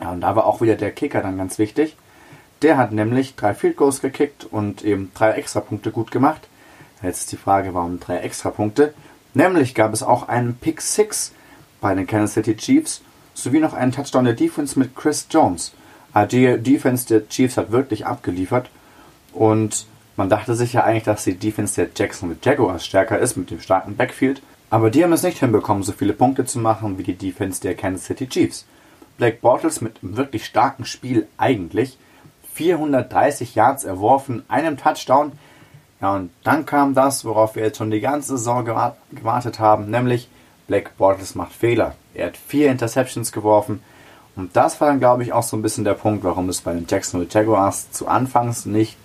Ja, 0.00 0.10
und 0.10 0.22
da 0.22 0.34
war 0.36 0.46
auch 0.46 0.60
wieder 0.60 0.76
der 0.76 0.90
Kicker 0.90 1.20
dann 1.20 1.38
ganz 1.38 1.58
wichtig. 1.58 1.96
Der 2.64 2.78
hat 2.78 2.92
nämlich 2.92 3.36
drei 3.36 3.52
Field 3.52 3.76
Goals 3.76 4.00
gekickt 4.00 4.46
und 4.50 4.82
eben 4.82 5.12
drei 5.12 5.32
Extrapunkte 5.32 5.90
gut 5.90 6.10
gemacht. 6.10 6.48
Jetzt 7.02 7.20
ist 7.20 7.32
die 7.32 7.36
Frage, 7.36 7.74
warum 7.74 8.00
drei 8.00 8.16
Extrapunkte? 8.20 8.94
Nämlich 9.34 9.74
gab 9.74 9.92
es 9.92 10.02
auch 10.02 10.28
einen 10.28 10.54
Pick 10.56 10.80
6 10.80 11.32
bei 11.82 11.94
den 11.94 12.06
Kansas 12.06 12.32
City 12.32 12.56
Chiefs 12.56 13.02
sowie 13.34 13.60
noch 13.60 13.74
einen 13.74 13.92
Touchdown 13.92 14.24
der 14.24 14.32
Defense 14.32 14.78
mit 14.78 14.96
Chris 14.96 15.26
Jones. 15.28 15.72
Ah, 16.14 16.24
die 16.24 16.56
Defense 16.56 17.06
der 17.06 17.28
Chiefs 17.28 17.58
hat 17.58 17.70
wirklich 17.70 18.06
abgeliefert 18.06 18.70
und 19.34 19.84
man 20.16 20.30
dachte 20.30 20.54
sich 20.54 20.72
ja 20.72 20.84
eigentlich, 20.84 21.04
dass 21.04 21.24
die 21.24 21.34
Defense 21.34 21.74
der 21.74 21.90
Jacksonville 21.94 22.40
Jaguars 22.42 22.86
stärker 22.86 23.18
ist 23.18 23.36
mit 23.36 23.50
dem 23.50 23.60
starken 23.60 23.94
Backfield. 23.94 24.40
Aber 24.70 24.88
die 24.88 25.04
haben 25.04 25.12
es 25.12 25.22
nicht 25.22 25.40
hinbekommen, 25.40 25.82
so 25.82 25.92
viele 25.92 26.14
Punkte 26.14 26.46
zu 26.46 26.58
machen 26.60 26.96
wie 26.96 27.02
die 27.02 27.12
Defense 27.12 27.60
der 27.60 27.74
Kansas 27.74 28.06
City 28.06 28.26
Chiefs. 28.26 28.64
Blake 29.18 29.36
Bortles 29.42 29.82
mit 29.82 30.02
einem 30.02 30.16
wirklich 30.16 30.46
starken 30.46 30.86
Spiel 30.86 31.26
eigentlich. 31.36 31.98
430 32.54 33.54
Yards 33.54 33.84
erworfen, 33.84 34.44
einem 34.48 34.76
Touchdown. 34.76 35.32
Ja, 36.00 36.14
und 36.14 36.30
dann 36.42 36.66
kam 36.66 36.94
das, 36.94 37.24
worauf 37.24 37.56
wir 37.56 37.64
jetzt 37.64 37.78
schon 37.78 37.90
die 37.90 38.00
ganze 38.00 38.36
Saison 38.36 38.64
gewartet 38.64 39.58
haben, 39.58 39.90
nämlich 39.90 40.28
Blake 40.66 40.90
Bortles 40.96 41.34
macht 41.34 41.52
Fehler. 41.52 41.94
Er 42.14 42.28
hat 42.28 42.36
vier 42.36 42.70
Interceptions 42.70 43.32
geworfen. 43.32 43.82
Und 44.36 44.56
das 44.56 44.80
war 44.80 44.88
dann, 44.88 44.98
glaube 44.98 45.22
ich, 45.22 45.32
auch 45.32 45.42
so 45.42 45.56
ein 45.56 45.62
bisschen 45.62 45.84
der 45.84 45.94
Punkt, 45.94 46.24
warum 46.24 46.48
es 46.48 46.60
bei 46.60 46.72
den 46.72 46.86
Jacksonville 46.88 47.30
Jaguars 47.30 47.90
zu 47.92 48.08
Anfangs 48.08 48.66
nicht, 48.66 48.98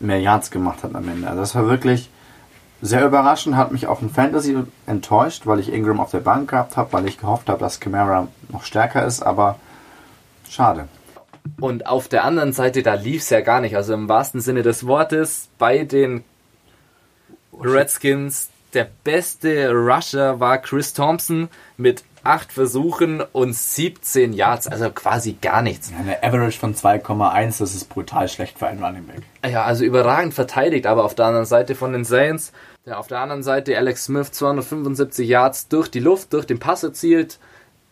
mehr 0.00 0.20
Yards 0.20 0.50
gemacht 0.50 0.82
hat 0.82 0.94
am 0.94 1.08
Ende. 1.08 1.28
Also 1.28 1.40
das 1.40 1.54
war 1.54 1.66
wirklich 1.66 2.10
sehr 2.82 3.06
überraschend, 3.06 3.56
hat 3.56 3.72
mich 3.72 3.86
auch 3.86 4.02
in 4.02 4.10
Fantasy 4.10 4.56
enttäuscht, 4.86 5.46
weil 5.46 5.60
ich 5.60 5.72
Ingram 5.72 6.00
auf 6.00 6.10
der 6.10 6.20
Bank 6.20 6.50
gehabt 6.50 6.76
habe, 6.76 6.92
weil 6.92 7.06
ich 7.06 7.18
gehofft 7.18 7.48
habe, 7.48 7.60
dass 7.60 7.80
Kamara 7.80 8.28
noch 8.48 8.64
stärker 8.64 9.04
ist, 9.04 9.22
aber 9.22 9.56
schade. 10.48 10.88
Und 11.60 11.86
auf 11.86 12.08
der 12.08 12.24
anderen 12.24 12.52
Seite, 12.52 12.82
da 12.82 12.94
lief 12.94 13.22
es 13.22 13.30
ja 13.30 13.40
gar 13.40 13.60
nicht. 13.60 13.76
Also 13.76 13.94
im 13.94 14.08
wahrsten 14.08 14.40
Sinne 14.40 14.62
des 14.62 14.86
Wortes, 14.86 15.48
bei 15.58 15.84
den 15.84 16.24
Redskins, 17.58 18.50
der 18.72 18.88
beste 19.04 19.70
Rusher 19.72 20.38
war 20.40 20.58
Chris 20.58 20.92
Thompson 20.92 21.48
mit 21.76 22.04
acht 22.24 22.52
Versuchen 22.52 23.22
und 23.32 23.54
17 23.54 24.32
Yards, 24.32 24.66
also 24.66 24.90
quasi 24.90 25.36
gar 25.40 25.62
nichts. 25.62 25.92
Eine 25.98 26.22
Average 26.22 26.58
von 26.58 26.74
2,1, 26.74 27.58
das 27.58 27.74
ist 27.74 27.88
brutal 27.88 28.28
schlecht 28.28 28.58
für 28.58 28.66
einen 28.66 28.84
Running 28.84 29.06
Back. 29.06 29.50
Ja, 29.50 29.64
also 29.64 29.84
überragend 29.84 30.34
verteidigt, 30.34 30.86
aber 30.86 31.04
auf 31.04 31.14
der 31.14 31.26
anderen 31.26 31.46
Seite 31.46 31.74
von 31.74 31.92
den 31.92 32.04
Saints, 32.04 32.52
ja, 32.86 32.98
auf 32.98 33.06
der 33.06 33.20
anderen 33.20 33.42
Seite 33.42 33.76
Alex 33.76 34.04
Smith 34.04 34.32
275 34.32 35.28
Yards 35.28 35.68
durch 35.68 35.90
die 35.90 36.00
Luft, 36.00 36.32
durch 36.32 36.46
den 36.46 36.58
Pass 36.58 36.82
erzielt. 36.82 37.38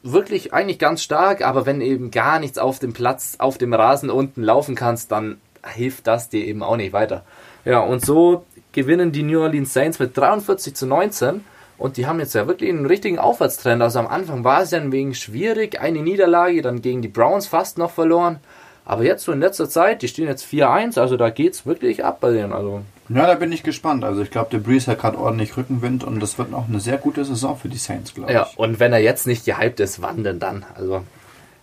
Wirklich 0.03 0.53
eigentlich 0.55 0.79
ganz 0.79 1.03
stark, 1.03 1.43
aber 1.43 1.67
wenn 1.67 1.81
eben 1.81 2.11
gar 2.11 2.39
nichts 2.39 2.59
auf 2.59 2.79
dem 2.79 2.93
Platz, 2.93 3.37
auf 3.39 3.59
dem 3.59 3.75
Rasen 3.75 4.11
unten 4.11 4.43
laufen 4.43 4.75
kannst, 4.75 5.13
dann 5.13 5.41
hilft 5.75 6.07
das 6.07 6.29
dir 6.29 6.45
eben 6.45 6.63
auch 6.63 6.77
nicht 6.77 6.93
weiter. 6.93 7.25
Ja, 7.65 7.81
und 7.81 8.05
so 8.05 8.45
gewinnen 8.73 9.13
die 9.13 9.23
New 9.23 9.41
Orleans 9.41 9.75
Saints 9.75 9.99
mit 9.99 10.17
43 10.17 10.75
zu 10.75 10.87
19 10.87 11.45
und 11.79 11.97
die 11.97 12.07
haben 12.07 12.19
jetzt 12.19 12.35
ja 12.35 12.47
wirklich 12.47 12.71
einen 12.71 12.87
richtigen 12.87 13.19
Aufwärtstrend. 13.19 13.81
Also 13.81 14.01
am 14.01 14.09
Anfang 14.09 14.45
war 14.45 14.63
es 14.63 14.73
ja 14.73 14.81
ein 14.81 14.93
wenig 14.93 15.19
schwierig, 15.19 15.81
eine 15.81 16.03
Niederlage, 16.03 16.61
dann 16.61 16.83
gegen 16.83 17.03
die 17.03 17.09
Browns 17.09 17.47
fast 17.47 17.79
noch 17.79 17.93
verloren. 17.93 18.41
Aber 18.85 19.05
jetzt 19.05 19.25
so 19.25 19.33
in 19.33 19.41
letzter 19.41 19.69
Zeit, 19.69 20.03
die 20.03 20.09
stehen 20.09 20.27
jetzt 20.27 20.45
4-1, 20.47 20.99
also 20.99 21.17
da 21.17 21.31
geht 21.31 21.53
es 21.53 21.67
wirklich 21.67 22.05
ab 22.05 22.19
bei 22.21 22.33
denen. 22.33 22.53
Also. 22.53 22.83
Ja, 23.09 23.27
da 23.27 23.35
bin 23.35 23.53
ich 23.53 23.63
gespannt. 23.63 24.03
Also 24.03 24.23
ich 24.23 24.31
glaube, 24.31 24.51
der 24.51 24.59
Breeze 24.59 24.91
hat 24.91 25.01
gerade 25.01 25.19
ordentlich 25.19 25.57
Rückenwind 25.57 26.05
und 26.05 26.21
das 26.21 26.39
wird 26.39 26.51
noch 26.51 26.69
eine 26.69 26.81
sehr 26.81 26.97
gute 26.97 27.25
Saison 27.25 27.57
für 27.57 27.69
die 27.69 27.79
Saints, 27.79 28.15
glaube 28.15 28.31
ich. 28.31 28.37
Ja, 28.37 28.49
und 28.57 28.81
wenn 28.81 28.93
er 28.93 28.99
jetzt 28.99 29.27
nicht 29.27 29.45
gehypt 29.45 29.79
ist, 29.79 30.03
wann 30.03 30.25
denn 30.25 30.41
dann? 30.41 30.65
Also 30.75 31.05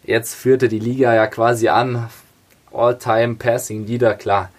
jetzt 0.04 0.34
führte 0.36 0.70
die 0.70 0.80
Liga 0.80 1.14
ja 1.14 1.28
quasi 1.28 1.68
an. 1.68 2.08
All-Time 2.72 3.36
Passing 3.36 3.86
Leader, 3.86 4.14
klar 4.16 4.50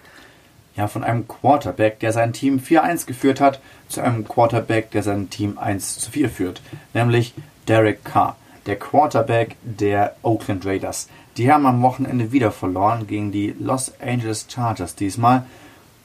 ja, 0.77 0.87
von 0.87 1.03
einem 1.03 1.27
Quarterback, 1.27 1.99
der 1.99 2.13
sein 2.13 2.33
Team 2.33 2.59
4-1 2.59 3.07
geführt 3.07 3.41
hat, 3.41 3.59
zu 3.89 3.99
einem 3.99 4.27
Quarterback, 4.27 4.91
der 4.91 5.03
sein 5.03 5.29
Team 5.29 5.57
1 5.57 5.99
zu 5.99 6.11
4 6.11 6.29
führt. 6.29 6.61
Nämlich 6.93 7.33
Derek 7.67 8.05
Carr, 8.05 8.37
der 8.67 8.77
Quarterback 8.77 9.55
der 9.63 10.15
Oakland 10.21 10.65
Raiders. 10.65 11.09
Die 11.35 11.51
haben 11.51 11.65
am 11.65 11.81
Wochenende 11.81 12.31
wieder 12.31 12.51
verloren 12.51 13.07
gegen 13.07 13.31
die 13.31 13.55
Los 13.59 13.91
Angeles 13.99 14.45
Chargers 14.49 14.95
diesmal. 14.95 15.45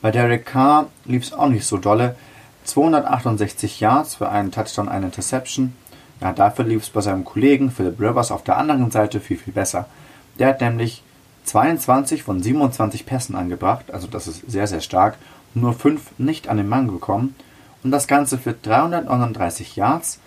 Bei 0.00 0.10
Derek 0.10 0.46
Carr 0.46 0.88
lief 1.04 1.24
es 1.24 1.32
auch 1.32 1.48
nicht 1.48 1.66
so 1.66 1.76
dolle. 1.76 2.16
268 2.64 3.80
Yards 3.80 4.14
für 4.14 4.30
einen 4.30 4.52
Touchdown, 4.52 4.88
eine 4.88 5.06
Interception. 5.06 5.74
Ja, 6.20 6.32
dafür 6.32 6.64
lief 6.64 6.82
es 6.82 6.90
bei 6.90 7.00
seinem 7.00 7.24
Kollegen 7.24 7.70
Philip 7.70 8.00
Rivers 8.00 8.30
auf 8.30 8.42
der 8.42 8.56
anderen 8.56 8.90
Seite 8.90 9.20
viel, 9.20 9.36
viel 9.36 9.52
besser. 9.52 9.86
Der 10.38 10.48
hat 10.48 10.60
nämlich 10.60 11.02
22 11.44 12.22
von 12.22 12.42
27 12.42 13.06
Pässen 13.06 13.34
angebracht, 13.34 13.92
also 13.92 14.06
das 14.06 14.28
ist 14.28 14.50
sehr, 14.50 14.66
sehr 14.66 14.80
stark, 14.80 15.16
nur 15.54 15.74
5 15.74 16.18
nicht 16.18 16.48
an 16.48 16.56
den 16.56 16.68
Mann 16.68 16.88
gekommen 16.88 17.34
und 17.82 17.90
das 17.90 18.06
Ganze 18.06 18.38
für 18.38 18.52
339 18.52 19.76
Yards, 19.76 20.18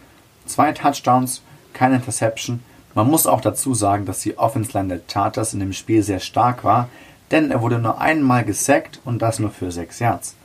2 0.46 0.74
Touchdowns, 0.74 1.42
keine 1.74 1.96
Interception. 1.96 2.62
Man 2.94 3.10
muss 3.10 3.28
auch 3.28 3.42
dazu 3.42 3.74
sagen, 3.74 4.06
dass 4.06 4.22
die 4.22 4.38
Offense 4.38 4.72
Line 4.74 4.90
der 4.90 5.02
Chargers 5.12 5.54
in 5.54 5.60
dem 5.60 5.74
Spiel 5.74 6.04
sehr 6.04 6.20
stark 6.20 6.64
war, 6.64 6.90
denn 7.32 7.52
er 7.52 7.62
wurde 7.62 7.80
nur 7.80 8.00
einmal 8.00 8.44
gesackt 8.44 9.00
und 9.04 9.22
das 9.22 9.40
nur 9.40 9.52
für 9.52 9.72
6 9.72 10.00
Yards. 10.00 10.36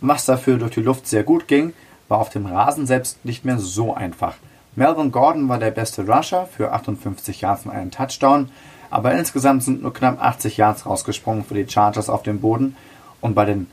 Was 0.00 0.24
dafür 0.24 0.58
durch 0.58 0.72
die 0.72 0.82
Luft 0.82 1.06
sehr 1.06 1.22
gut 1.22 1.48
ging, 1.48 1.74
war 2.08 2.18
auf 2.18 2.30
dem 2.30 2.46
Rasen 2.46 2.86
selbst 2.86 3.24
nicht 3.24 3.44
mehr 3.44 3.58
so 3.58 3.94
einfach. 3.94 4.34
Melvin 4.74 5.12
Gordon 5.12 5.48
war 5.50 5.58
der 5.58 5.70
beste 5.70 6.06
Rusher 6.06 6.46
für 6.46 6.72
58 6.72 7.42
Yards 7.42 7.66
und 7.66 7.72
einen 7.72 7.90
Touchdown, 7.90 8.50
aber 8.90 9.12
insgesamt 9.12 9.62
sind 9.62 9.82
nur 9.82 9.92
knapp 9.92 10.22
80 10.22 10.56
Yards 10.56 10.86
rausgesprungen 10.86 11.44
für 11.44 11.54
die 11.54 11.68
Chargers 11.68 12.08
auf 12.08 12.22
dem 12.22 12.40
Boden 12.40 12.76
und 13.20 13.34
bei 13.34 13.44
den 13.44 13.66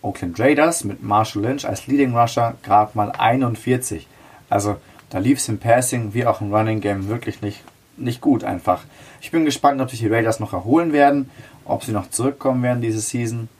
Oakland 0.00 0.40
Raiders 0.40 0.84
mit 0.84 1.02
Marshall 1.02 1.42
Lynch 1.42 1.68
als 1.68 1.86
Leading 1.86 2.16
Rusher 2.16 2.54
gerade 2.62 2.92
mal 2.94 3.10
41. 3.12 4.06
Also 4.48 4.76
da 5.10 5.18
lief 5.18 5.38
es 5.38 5.48
im 5.48 5.58
Passing 5.58 6.14
wie 6.14 6.24
auch 6.24 6.40
im 6.40 6.54
Running 6.54 6.80
Game 6.80 7.08
wirklich 7.08 7.42
nicht, 7.42 7.62
nicht 7.98 8.22
gut 8.22 8.42
einfach. 8.42 8.84
Ich 9.20 9.30
bin 9.30 9.44
gespannt, 9.44 9.82
ob 9.82 9.90
sich 9.90 10.00
die 10.00 10.08
Raiders 10.08 10.40
noch 10.40 10.54
erholen 10.54 10.94
werden, 10.94 11.28
ob 11.66 11.84
sie 11.84 11.92
noch 11.92 12.08
zurückkommen 12.08 12.62
werden 12.62 12.80
diese 12.80 13.00
Season. 13.00 13.50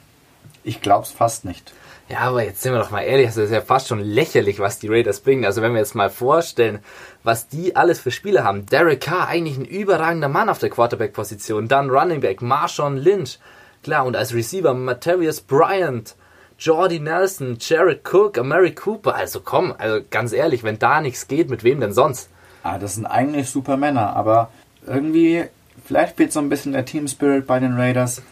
Ich 0.64 0.80
glaube 0.80 1.04
es 1.04 1.10
fast 1.10 1.44
nicht. 1.44 1.72
Ja, 2.10 2.20
aber 2.20 2.42
jetzt 2.42 2.62
sind 2.62 2.72
wir 2.72 2.78
doch 2.78 2.90
mal 2.90 3.02
ehrlich, 3.02 3.26
das 3.26 3.36
ist 3.36 3.52
ja 3.52 3.60
fast 3.60 3.88
schon 3.88 4.00
lächerlich, 4.00 4.60
was 4.60 4.78
die 4.78 4.88
Raiders 4.88 5.20
bringen. 5.20 5.44
Also 5.44 5.60
wenn 5.60 5.72
wir 5.72 5.80
jetzt 5.80 5.94
mal 5.94 6.08
vorstellen, 6.08 6.78
was 7.22 7.48
die 7.48 7.76
alles 7.76 8.00
für 8.00 8.10
Spiele 8.10 8.44
haben. 8.44 8.64
Derek 8.64 9.02
Carr, 9.02 9.28
eigentlich 9.28 9.58
ein 9.58 9.66
überragender 9.66 10.28
Mann 10.28 10.48
auf 10.48 10.58
der 10.58 10.70
Quarterback-Position. 10.70 11.68
Dann 11.68 11.90
Running 11.90 12.22
Back, 12.22 12.40
Marshawn 12.40 12.96
Lynch. 12.96 13.38
Klar, 13.82 14.06
und 14.06 14.16
als 14.16 14.32
Receiver 14.32 14.72
Matthäus 14.72 15.42
Bryant, 15.42 16.16
Jordy 16.58 16.98
Nelson, 16.98 17.58
Jared 17.60 18.00
Cook, 18.10 18.42
Mary 18.42 18.74
Cooper. 18.74 19.14
Also 19.14 19.40
komm, 19.40 19.74
also 19.76 20.00
ganz 20.10 20.32
ehrlich, 20.32 20.64
wenn 20.64 20.78
da 20.78 21.02
nichts 21.02 21.28
geht, 21.28 21.50
mit 21.50 21.62
wem 21.62 21.80
denn 21.80 21.92
sonst? 21.92 22.30
Ah, 22.62 22.78
das 22.78 22.94
sind 22.94 23.04
eigentlich 23.04 23.50
super 23.50 23.76
Männer, 23.76 24.16
aber 24.16 24.50
irgendwie, 24.86 25.44
vielleicht 25.84 26.16
fehlt 26.16 26.32
so 26.32 26.40
ein 26.40 26.48
bisschen 26.48 26.72
der 26.72 26.86
Team 26.86 27.06
Spirit 27.06 27.46
bei 27.46 27.60
den 27.60 27.74
Raiders 27.78 28.22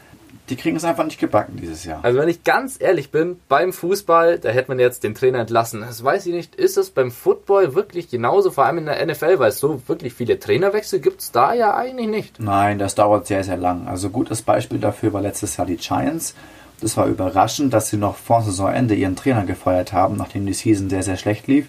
die 0.48 0.56
kriegen 0.56 0.76
es 0.76 0.84
einfach 0.84 1.04
nicht 1.04 1.18
gebacken 1.18 1.56
dieses 1.60 1.84
Jahr. 1.84 2.00
Also 2.04 2.18
wenn 2.18 2.28
ich 2.28 2.44
ganz 2.44 2.76
ehrlich 2.80 3.10
bin, 3.10 3.40
beim 3.48 3.72
Fußball, 3.72 4.38
da 4.38 4.50
hätte 4.50 4.70
man 4.70 4.78
jetzt 4.78 5.02
den 5.04 5.14
Trainer 5.14 5.40
entlassen. 5.40 5.80
Das 5.80 6.02
weiß 6.02 6.26
ich 6.26 6.32
nicht. 6.34 6.54
Ist 6.54 6.76
es 6.76 6.90
beim 6.90 7.10
Football 7.10 7.74
wirklich 7.74 8.08
genauso, 8.08 8.50
vor 8.50 8.64
allem 8.64 8.78
in 8.78 8.86
der 8.86 9.04
NFL, 9.04 9.38
weil 9.38 9.48
es 9.48 9.58
so 9.58 9.82
wirklich 9.88 10.14
viele 10.14 10.38
Trainerwechsel 10.38 11.00
gibt 11.00 11.20
es 11.20 11.32
da 11.32 11.52
ja 11.52 11.76
eigentlich 11.76 12.08
nicht. 12.08 12.40
Nein, 12.40 12.78
das 12.78 12.94
dauert 12.94 13.26
sehr, 13.26 13.44
sehr 13.44 13.56
lang. 13.56 13.88
Also 13.88 14.10
gutes 14.10 14.42
Beispiel 14.42 14.78
dafür 14.78 15.12
war 15.12 15.20
letztes 15.20 15.56
Jahr 15.56 15.66
die 15.66 15.76
Giants. 15.76 16.34
Das 16.80 16.96
war 16.96 17.06
überraschend, 17.06 17.72
dass 17.72 17.90
sie 17.90 17.96
noch 17.96 18.16
vor 18.16 18.42
Saisonende 18.42 18.94
ihren 18.94 19.16
Trainer 19.16 19.44
gefeuert 19.44 19.92
haben, 19.92 20.16
nachdem 20.16 20.46
die 20.46 20.52
Season 20.52 20.90
sehr, 20.90 21.02
sehr 21.02 21.16
schlecht 21.16 21.46
lief. 21.46 21.66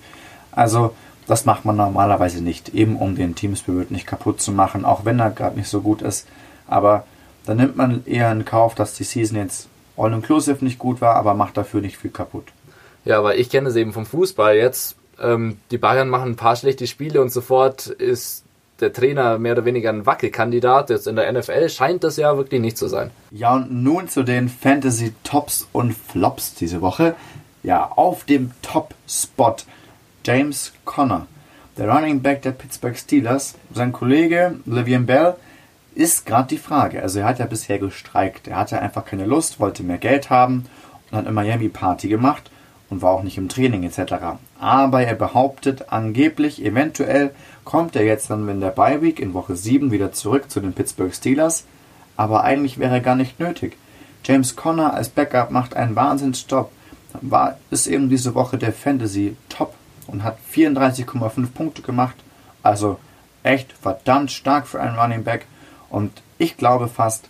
Also 0.51 0.93
das 1.27 1.45
macht 1.45 1.65
man 1.65 1.75
normalerweise 1.75 2.43
nicht, 2.43 2.69
eben 2.69 2.95
um 2.95 3.15
den 3.15 3.35
Team 3.35 3.55
Spirit 3.55 3.91
nicht 3.91 4.07
kaputt 4.07 4.41
zu 4.41 4.51
machen, 4.51 4.85
auch 4.85 5.03
wenn 5.03 5.19
er 5.19 5.31
gerade 5.31 5.57
nicht 5.57 5.69
so 5.69 5.81
gut 5.81 6.01
ist. 6.01 6.27
Aber 6.67 7.05
dann 7.47 7.57
nimmt 7.57 7.77
man 7.77 8.05
eher 8.05 8.31
in 8.31 8.43
Kauf, 8.43 8.75
dass 8.75 8.93
die 8.93 9.05
Season 9.05 9.37
jetzt 9.37 9.69
all-inclusive 9.95 10.63
nicht 10.63 10.77
gut 10.77 10.99
war, 10.99 11.15
aber 11.15 11.33
macht 11.33 11.55
dafür 11.55 11.79
nicht 11.79 11.97
viel 11.97 12.11
kaputt. 12.11 12.47
Ja, 13.05 13.17
aber 13.17 13.37
ich 13.37 13.49
kenne 13.49 13.69
es 13.69 13.75
eben 13.77 13.93
vom 13.93 14.05
Fußball 14.05 14.57
jetzt. 14.57 14.97
Ähm, 15.19 15.57
die 15.71 15.77
Bayern 15.77 16.09
machen 16.09 16.31
ein 16.31 16.35
paar 16.35 16.57
schlechte 16.57 16.87
Spiele 16.87 17.21
und 17.21 17.31
sofort 17.31 17.87
ist 17.87 18.43
der 18.81 18.91
Trainer 18.91 19.39
mehr 19.39 19.53
oder 19.53 19.63
weniger 19.63 19.89
ein 19.89 20.05
Wackelkandidat. 20.05 20.89
Jetzt 20.89 21.07
in 21.07 21.15
der 21.15 21.31
NFL 21.31 21.69
scheint 21.69 22.03
das 22.03 22.17
ja 22.17 22.35
wirklich 22.35 22.59
nicht 22.59 22.77
zu 22.77 22.89
sein. 22.89 23.11
Ja, 23.31 23.55
und 23.55 23.71
nun 23.71 24.09
zu 24.09 24.23
den 24.23 24.49
Fantasy 24.49 25.13
Tops 25.23 25.67
und 25.71 25.93
Flops 25.93 26.53
diese 26.53 26.81
Woche. 26.81 27.15
Ja, 27.63 27.91
auf 27.95 28.25
dem 28.25 28.51
Top-Spot 28.61 29.55
James 30.25 30.73
Conner, 30.83 31.27
der 31.77 31.89
Running 31.89 32.21
Back 32.21 32.41
der 32.41 32.51
Pittsburgh 32.51 32.97
Steelers. 32.97 33.55
Sein 33.73 33.93
Kollege 33.93 34.55
Livian 34.65 35.05
Bell 35.05 35.35
ist 35.97 36.27
gerade 36.27 36.47
die 36.49 36.59
Frage. 36.59 37.01
Also 37.01 37.19
er 37.19 37.25
hat 37.25 37.39
ja 37.39 37.47
bisher 37.47 37.79
gestreikt. 37.79 38.47
Er 38.47 38.57
hatte 38.57 38.79
einfach 38.79 39.03
keine 39.03 39.25
Lust, 39.25 39.59
wollte 39.59 39.81
mehr 39.81 39.97
Geld 39.97 40.29
haben 40.29 40.65
und 41.09 41.17
hat 41.17 41.25
eine 41.25 41.33
Miami 41.33 41.69
Party 41.69 42.07
gemacht 42.07 42.51
und 42.89 43.01
war 43.01 43.11
auch 43.11 43.23
nicht 43.23 43.37
im 43.39 43.49
Training 43.49 43.83
etc. 43.83 44.13
Aber 44.59 45.01
er 45.01 45.15
behauptet 45.15 45.91
angeblich, 45.91 46.63
eventuell 46.63 47.31
kommt 47.65 47.95
er 47.95 48.05
jetzt 48.05 48.29
dann 48.29 48.47
in 48.47 48.61
der 48.61 48.69
Bye 48.69 49.01
Week 49.01 49.19
in 49.19 49.33
Woche 49.33 49.55
7 49.55 49.91
wieder 49.91 50.11
zurück 50.11 50.51
zu 50.51 50.59
den 50.59 50.73
Pittsburgh 50.73 51.13
Steelers. 51.13 51.65
Aber 52.15 52.43
eigentlich 52.43 52.77
wäre 52.77 52.95
er 52.95 53.01
gar 53.01 53.15
nicht 53.15 53.39
nötig. 53.39 53.75
James 54.23 54.55
Conner 54.55 54.93
als 54.93 55.09
Backup 55.09 55.49
macht 55.49 55.75
einen 55.75 55.95
Wahnsinnsstopp. 55.95 56.71
War, 57.21 57.57
ist 57.71 57.87
eben 57.87 58.09
diese 58.09 58.35
Woche 58.35 58.57
der 58.57 58.71
Fantasy 58.71 59.35
Top 59.49 59.73
und 60.05 60.23
hat 60.23 60.37
34,5 60.53 61.47
Punkte 61.53 61.81
gemacht. 61.81 62.15
Also 62.61 62.99
echt 63.41 63.73
verdammt 63.73 64.31
stark 64.31 64.67
für 64.67 64.79
einen 64.79 64.97
Running 64.97 65.23
Back. 65.23 65.47
Und 65.89 66.11
ich 66.37 66.57
glaube 66.57 66.87
fast, 66.87 67.29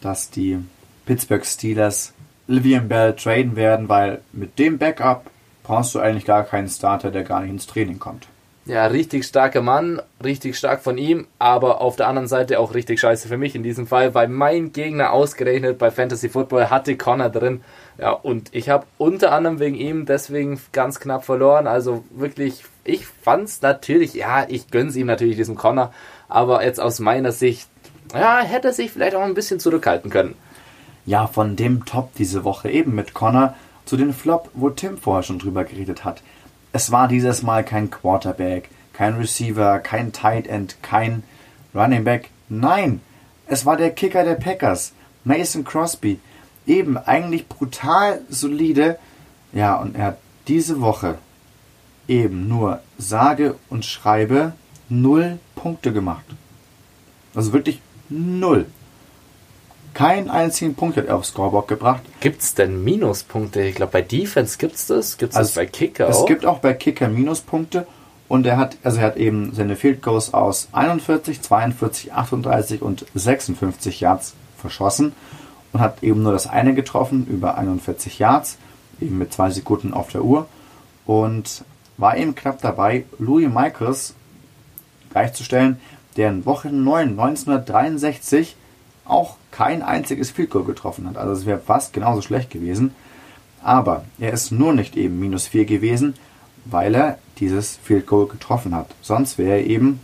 dass 0.00 0.30
die 0.30 0.58
Pittsburgh 1.06 1.44
Steelers 1.44 2.12
Livian 2.46 2.88
Bell 2.88 3.14
traden 3.14 3.56
werden, 3.56 3.88
weil 3.88 4.20
mit 4.32 4.58
dem 4.58 4.78
Backup 4.78 5.30
brauchst 5.62 5.94
du 5.94 6.00
eigentlich 6.00 6.26
gar 6.26 6.44
keinen 6.44 6.68
Starter, 6.68 7.10
der 7.10 7.24
gar 7.24 7.40
nicht 7.40 7.50
ins 7.50 7.66
Training 7.66 7.98
kommt. 7.98 8.28
Ja, 8.66 8.86
richtig 8.86 9.26
starker 9.26 9.60
Mann, 9.60 10.00
richtig 10.22 10.56
stark 10.56 10.82
von 10.82 10.96
ihm, 10.96 11.26
aber 11.38 11.82
auf 11.82 11.96
der 11.96 12.08
anderen 12.08 12.28
Seite 12.28 12.58
auch 12.58 12.72
richtig 12.72 12.98
scheiße 12.98 13.28
für 13.28 13.36
mich 13.36 13.54
in 13.54 13.62
diesem 13.62 13.86
Fall, 13.86 14.14
weil 14.14 14.28
mein 14.28 14.72
Gegner 14.72 15.12
ausgerechnet 15.12 15.76
bei 15.76 15.90
Fantasy 15.90 16.30
Football 16.30 16.70
hatte 16.70 16.96
Connor 16.96 17.28
drin. 17.28 17.60
Ja, 17.98 18.12
und 18.12 18.54
ich 18.54 18.70
habe 18.70 18.86
unter 18.96 19.32
anderem 19.32 19.58
wegen 19.58 19.74
ihm 19.74 20.06
deswegen 20.06 20.58
ganz 20.72 20.98
knapp 20.98 21.26
verloren. 21.26 21.66
Also 21.66 22.04
wirklich, 22.10 22.64
ich 22.84 23.04
fand's 23.06 23.60
natürlich, 23.60 24.14
ja, 24.14 24.46
ich 24.48 24.70
gönn's 24.70 24.96
ihm 24.96 25.08
natürlich 25.08 25.36
diesem 25.36 25.56
Connor, 25.56 25.92
aber 26.28 26.64
jetzt 26.64 26.80
aus 26.80 27.00
meiner 27.00 27.32
Sicht, 27.32 27.68
ja, 28.12 28.40
hätte 28.40 28.72
sich 28.72 28.90
vielleicht 28.90 29.14
auch 29.14 29.22
ein 29.22 29.34
bisschen 29.34 29.60
zurückhalten 29.60 30.10
können. 30.10 30.34
Ja, 31.06 31.26
von 31.26 31.56
dem 31.56 31.84
Top 31.84 32.14
diese 32.14 32.44
Woche 32.44 32.70
eben 32.70 32.94
mit 32.94 33.14
Connor 33.14 33.54
zu 33.84 33.96
den 33.96 34.12
Flop, 34.12 34.50
wo 34.54 34.70
Tim 34.70 34.98
vorher 34.98 35.22
schon 35.22 35.38
drüber 35.38 35.64
geredet 35.64 36.04
hat. 36.04 36.22
Es 36.72 36.90
war 36.90 37.08
dieses 37.08 37.42
Mal 37.42 37.64
kein 37.64 37.90
Quarterback, 37.90 38.70
kein 38.92 39.14
Receiver, 39.14 39.78
kein 39.80 40.12
Tight 40.12 40.46
End, 40.46 40.76
kein 40.82 41.22
Running 41.74 42.04
Back. 42.04 42.30
Nein, 42.48 43.00
es 43.46 43.66
war 43.66 43.76
der 43.76 43.90
Kicker 43.90 44.24
der 44.24 44.36
Packers, 44.36 44.92
Mason 45.24 45.64
Crosby. 45.64 46.20
Eben 46.66 46.96
eigentlich 46.96 47.46
brutal 47.46 48.22
solide. 48.30 48.98
Ja, 49.52 49.76
und 49.76 49.96
er 49.96 50.06
hat 50.06 50.18
diese 50.48 50.80
Woche 50.80 51.18
eben 52.08 52.48
nur 52.48 52.80
sage 52.98 53.56
und 53.68 53.84
schreibe 53.84 54.52
null 54.88 55.38
Punkte 55.54 55.92
gemacht. 55.92 56.24
Also 57.34 57.52
wirklich 57.52 57.80
null. 58.08 58.66
Keinen 59.94 60.28
einzigen 60.28 60.74
Punkt 60.74 60.96
hat 60.96 61.06
er 61.06 61.16
aufs 61.16 61.28
Scoreboard 61.28 61.68
gebracht. 61.68 62.02
Gibt 62.20 62.42
es 62.42 62.54
denn 62.54 62.82
Minuspunkte? 62.82 63.62
Ich 63.62 63.76
glaube, 63.76 63.92
bei 63.92 64.02
Defense 64.02 64.58
gibt 64.58 64.74
es 64.74 64.86
das. 64.86 65.18
Gibt 65.18 65.32
es 65.32 65.36
Also 65.36 65.48
das 65.50 65.54
bei 65.54 65.66
Kicker 65.66 66.08
Es 66.08 66.16
auch? 66.18 66.26
gibt 66.26 66.44
auch 66.44 66.58
bei 66.58 66.74
Kicker 66.74 67.08
Minuspunkte 67.08 67.86
und 68.26 68.44
er 68.44 68.56
hat, 68.56 68.76
also 68.82 68.98
er 68.98 69.06
hat 69.06 69.16
eben 69.16 69.54
seine 69.54 69.76
Field 69.76 70.02
Goals 70.02 70.34
aus 70.34 70.68
41, 70.72 71.42
42, 71.42 72.12
38 72.12 72.82
und 72.82 73.06
56 73.14 74.00
Yards 74.00 74.34
verschossen 74.58 75.12
und 75.72 75.78
hat 75.80 76.02
eben 76.02 76.22
nur 76.24 76.32
das 76.32 76.48
eine 76.48 76.74
getroffen 76.74 77.26
über 77.28 77.56
41 77.56 78.18
Yards, 78.18 78.56
eben 79.00 79.18
mit 79.18 79.32
zwei 79.32 79.50
Sekunden 79.50 79.94
auf 79.94 80.10
der 80.10 80.24
Uhr 80.24 80.46
und 81.06 81.62
war 81.98 82.16
eben 82.16 82.34
knapp 82.34 82.60
dabei, 82.60 83.04
Louis 83.18 83.48
Michaels 83.48 84.14
gleichzustellen, 85.12 85.78
der 86.16 86.30
in 86.30 86.46
Woche 86.46 86.68
9 86.68 87.10
1963 87.10 88.56
auch 89.04 89.36
kein 89.50 89.82
einziges 89.82 90.30
Field 90.30 90.50
Goal 90.50 90.64
getroffen 90.64 91.08
hat. 91.08 91.16
Also 91.16 91.32
es 91.32 91.46
wäre 91.46 91.58
fast 91.58 91.92
genauso 91.92 92.22
schlecht 92.22 92.50
gewesen. 92.50 92.94
Aber 93.62 94.04
er 94.18 94.32
ist 94.32 94.50
nur 94.50 94.72
nicht 94.72 94.96
eben 94.96 95.18
minus 95.18 95.46
4 95.46 95.64
gewesen, 95.64 96.14
weil 96.64 96.94
er 96.94 97.18
dieses 97.38 97.76
Field 97.76 98.06
Goal 98.06 98.26
getroffen 98.26 98.74
hat. 98.74 98.88
Sonst 99.00 99.38
wäre 99.38 99.58
er 99.58 99.66
eben 99.66 100.00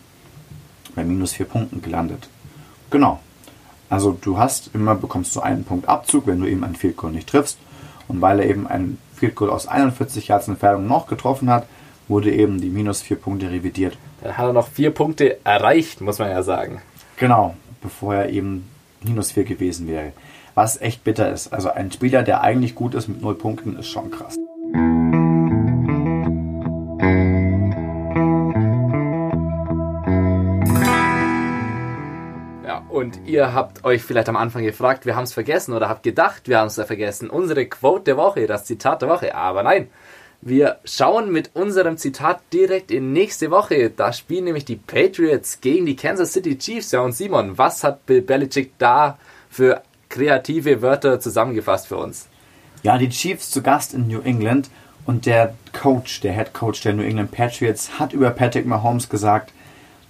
bei 0.94 1.04
minus 1.04 1.32
4 1.32 1.46
Punkten 1.46 1.82
gelandet. 1.82 2.28
Genau. 2.90 3.20
Also 3.88 4.16
du 4.20 4.38
hast 4.38 4.70
immer 4.74 4.94
bekommst 4.94 5.34
du 5.34 5.40
einen 5.40 5.64
Punkt 5.64 5.88
Abzug, 5.88 6.26
wenn 6.26 6.40
du 6.40 6.46
eben 6.48 6.64
ein 6.64 6.76
Field 6.76 6.96
Goal 6.96 7.12
nicht 7.12 7.28
triffst. 7.28 7.58
Und 8.08 8.20
weil 8.20 8.40
er 8.40 8.48
eben 8.48 8.66
ein 8.66 8.98
Field 9.14 9.34
Goal 9.34 9.50
aus 9.50 9.66
41 9.66 10.28
Yards 10.28 10.48
Entfernung 10.48 10.86
noch 10.86 11.06
getroffen 11.06 11.50
hat, 11.50 11.66
wurde 12.08 12.32
eben 12.32 12.60
die 12.60 12.70
minus 12.70 13.02
4 13.02 13.16
Punkte 13.18 13.50
revidiert. 13.50 13.96
Dann 14.22 14.36
hat 14.36 14.46
er 14.46 14.52
noch 14.52 14.68
vier 14.68 14.90
Punkte 14.90 15.38
erreicht, 15.44 16.00
muss 16.00 16.18
man 16.18 16.30
ja 16.30 16.42
sagen. 16.42 16.82
Genau, 17.16 17.54
bevor 17.80 18.14
er 18.14 18.28
eben 18.28 18.68
minus 19.02 19.32
4 19.32 19.44
gewesen 19.44 19.88
wäre. 19.88 20.12
Was 20.54 20.80
echt 20.80 21.04
bitter 21.04 21.32
ist. 21.32 21.52
Also 21.52 21.70
ein 21.70 21.90
Spieler, 21.90 22.22
der 22.22 22.42
eigentlich 22.42 22.74
gut 22.74 22.94
ist 22.94 23.08
mit 23.08 23.22
0 23.22 23.34
Punkten, 23.36 23.78
ist 23.78 23.88
schon 23.88 24.10
krass. 24.10 24.36
Ja, 32.66 32.82
und 32.90 33.20
ihr 33.26 33.54
habt 33.54 33.84
euch 33.84 34.02
vielleicht 34.02 34.28
am 34.28 34.36
Anfang 34.36 34.64
gefragt, 34.64 35.06
wir 35.06 35.16
haben 35.16 35.24
es 35.24 35.32
vergessen 35.32 35.72
oder 35.72 35.88
habt 35.88 36.02
gedacht, 36.02 36.46
wir 36.46 36.58
haben 36.58 36.66
es 36.66 36.76
ja 36.76 36.84
vergessen. 36.84 37.30
Unsere 37.30 37.64
Quote 37.66 38.04
der 38.04 38.16
Woche, 38.18 38.46
das 38.46 38.66
Zitat 38.66 39.00
der 39.00 39.08
Woche. 39.08 39.34
Aber 39.34 39.62
nein, 39.62 39.88
wir 40.42 40.78
schauen 40.84 41.30
mit 41.30 41.50
unserem 41.54 41.98
Zitat 41.98 42.40
direkt 42.52 42.90
in 42.90 43.12
nächste 43.12 43.50
Woche. 43.50 43.90
Da 43.90 44.12
spielen 44.12 44.44
nämlich 44.44 44.64
die 44.64 44.76
Patriots 44.76 45.60
gegen 45.60 45.84
die 45.84 45.96
Kansas 45.96 46.32
City 46.32 46.56
Chiefs. 46.56 46.92
Ja, 46.92 47.00
und 47.00 47.12
Simon, 47.12 47.58
was 47.58 47.84
hat 47.84 48.06
Bill 48.06 48.22
Belichick 48.22 48.72
da 48.78 49.18
für 49.50 49.82
kreative 50.08 50.80
Wörter 50.80 51.20
zusammengefasst 51.20 51.88
für 51.88 51.98
uns? 51.98 52.26
Ja, 52.82 52.96
die 52.96 53.10
Chiefs 53.10 53.50
zu 53.50 53.60
Gast 53.60 53.92
in 53.92 54.08
New 54.08 54.20
England 54.20 54.70
und 55.04 55.26
der 55.26 55.54
Coach, 55.72 56.20
der 56.20 56.32
Head 56.32 56.54
Coach 56.54 56.80
der 56.80 56.94
New 56.94 57.02
England 57.02 57.32
Patriots, 57.32 57.98
hat 57.98 58.14
über 58.14 58.30
Patrick 58.30 58.64
Mahomes 58.64 59.10
gesagt, 59.10 59.52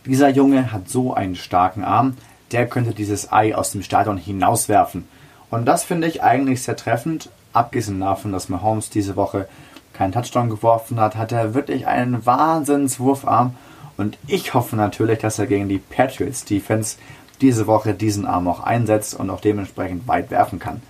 dieser 0.07 0.29
Junge 0.29 0.73
hat 0.73 0.89
so 0.89 1.13
einen 1.13 1.35
starken 1.35 1.83
Arm, 1.83 2.17
der 2.53 2.69
könnte 2.69 2.95
dieses 2.95 3.33
Ei 3.33 3.55
aus 3.55 3.73
dem 3.73 3.83
Stadion 3.83 4.17
hinauswerfen. 4.17 5.09
Und 5.51 5.67
das 5.67 5.83
finde 5.83 6.07
ich 6.07 6.23
eigentlich 6.23 6.63
sehr 6.63 6.77
treffend. 6.77 7.31
Abgesehen 7.53 8.01
davon, 8.01 8.31
dass 8.33 8.49
Mahomes 8.49 8.91
diese 8.91 9.17
Woche 9.17 9.49
keinen 10.01 10.13
Touchdown 10.13 10.49
geworfen 10.49 10.99
hat, 10.99 11.15
hat 11.15 11.31
er 11.31 11.53
wirklich 11.53 11.87
einen 11.87 12.25
Wahnsinnswurfarm. 12.25 13.55
Und 13.99 14.17
ich 14.27 14.55
hoffe 14.55 14.75
natürlich, 14.75 15.19
dass 15.19 15.39
er 15.39 15.47
gegen 15.47 15.69
die 15.69 15.77
Patriots 15.77 16.47
Defense 16.47 16.97
diese 17.43 17.67
Woche 17.67 17.93
diesen 17.93 18.25
Arm 18.25 18.49
auch 18.49 18.61
einsetzt 18.61 19.15
und 19.15 19.29
auch 19.29 19.43
dementsprechend 19.43 20.09
weit 20.09 20.31
werfen 20.31 20.59
kann. 20.59 20.81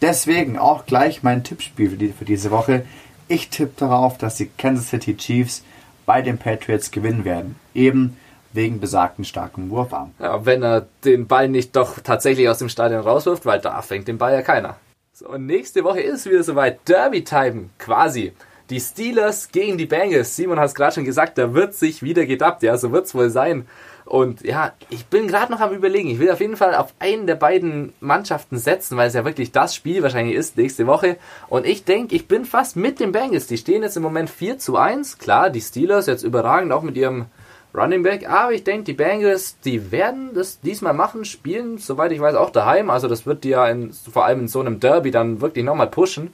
Deswegen 0.00 0.58
auch 0.58 0.86
gleich 0.86 1.24
mein 1.24 1.42
Tippspiel 1.42 1.90
für, 1.90 1.96
die, 1.96 2.12
für 2.12 2.24
diese 2.24 2.52
Woche. 2.52 2.86
Ich 3.26 3.48
tippe 3.48 3.72
darauf, 3.78 4.16
dass 4.16 4.36
die 4.36 4.46
Kansas 4.46 4.90
City 4.90 5.16
Chiefs 5.16 5.64
bei 6.06 6.22
den 6.22 6.38
Patriots 6.38 6.92
gewinnen 6.92 7.24
werden. 7.24 7.56
Eben 7.74 8.16
wegen 8.52 8.78
besagten 8.78 9.24
starken 9.24 9.70
Wurfarm. 9.70 10.12
Ja, 10.20 10.46
wenn 10.46 10.62
er 10.62 10.86
den 11.04 11.26
Ball 11.26 11.48
nicht 11.48 11.74
doch 11.74 11.98
tatsächlich 11.98 12.48
aus 12.48 12.58
dem 12.58 12.68
Stadion 12.68 13.00
rauswirft, 13.00 13.44
weil 13.44 13.60
da 13.60 13.82
fängt 13.82 14.06
den 14.06 14.18
Ball 14.18 14.34
ja 14.34 14.42
keiner. 14.42 14.76
So, 15.14 15.30
und 15.30 15.46
nächste 15.46 15.82
Woche 15.82 16.00
ist 16.00 16.20
es 16.20 16.26
wieder 16.26 16.44
soweit. 16.44 16.88
Derby-Time, 16.88 17.70
quasi. 17.78 18.32
Die 18.70 18.80
Steelers 18.80 19.50
gegen 19.50 19.78
die 19.78 19.86
Bengals. 19.86 20.36
Simon 20.36 20.58
hat 20.58 20.66
es 20.66 20.74
gerade 20.74 20.94
schon 20.94 21.04
gesagt, 21.04 21.38
da 21.38 21.54
wird 21.54 21.74
sich 21.74 22.02
wieder 22.02 22.26
gedappt. 22.26 22.62
Ja, 22.62 22.76
so 22.76 22.92
wird 22.92 23.06
es 23.06 23.14
wohl 23.14 23.30
sein. 23.30 23.66
Und 24.04 24.42
ja, 24.42 24.72
ich 24.90 25.06
bin 25.06 25.28
gerade 25.28 25.52
noch 25.52 25.60
am 25.60 25.72
überlegen. 25.72 26.10
Ich 26.10 26.18
will 26.18 26.30
auf 26.30 26.40
jeden 26.40 26.56
Fall 26.56 26.74
auf 26.74 26.92
einen 26.98 27.26
der 27.26 27.36
beiden 27.36 27.92
Mannschaften 28.00 28.58
setzen, 28.58 28.96
weil 28.96 29.08
es 29.08 29.14
ja 29.14 29.24
wirklich 29.24 29.52
das 29.52 29.74
Spiel 29.74 30.02
wahrscheinlich 30.02 30.36
ist 30.36 30.56
nächste 30.56 30.86
Woche. 30.86 31.16
Und 31.48 31.66
ich 31.66 31.84
denke, 31.84 32.14
ich 32.14 32.26
bin 32.26 32.44
fast 32.44 32.76
mit 32.76 33.00
den 33.00 33.12
Bengals. 33.12 33.46
Die 33.46 33.58
stehen 33.58 33.82
jetzt 33.82 33.96
im 33.96 34.02
Moment 34.02 34.28
4 34.28 34.58
zu 34.58 34.76
1. 34.76 35.18
Klar, 35.18 35.50
die 35.50 35.60
Steelers 35.60 36.06
jetzt 36.06 36.24
überragend, 36.24 36.72
auch 36.72 36.82
mit 36.82 36.96
ihrem 36.96 37.26
Running 37.74 38.02
Back. 38.02 38.28
Aber 38.28 38.52
ich 38.52 38.64
denke, 38.64 38.84
die 38.84 38.92
Bengals, 38.92 39.58
die 39.60 39.92
werden 39.92 40.34
das 40.34 40.60
diesmal 40.60 40.94
machen, 40.94 41.24
spielen, 41.24 41.78
soweit 41.78 42.12
ich 42.12 42.20
weiß, 42.20 42.34
auch 42.34 42.50
daheim. 42.50 42.90
Also 42.90 43.08
das 43.08 43.24
wird 43.24 43.44
die 43.44 43.50
ja 43.50 43.66
in, 43.68 43.92
vor 43.92 44.24
allem 44.24 44.40
in 44.40 44.48
so 44.48 44.60
einem 44.60 44.80
Derby 44.80 45.10
dann 45.10 45.40
wirklich 45.40 45.64
nochmal 45.64 45.88
pushen. 45.88 46.32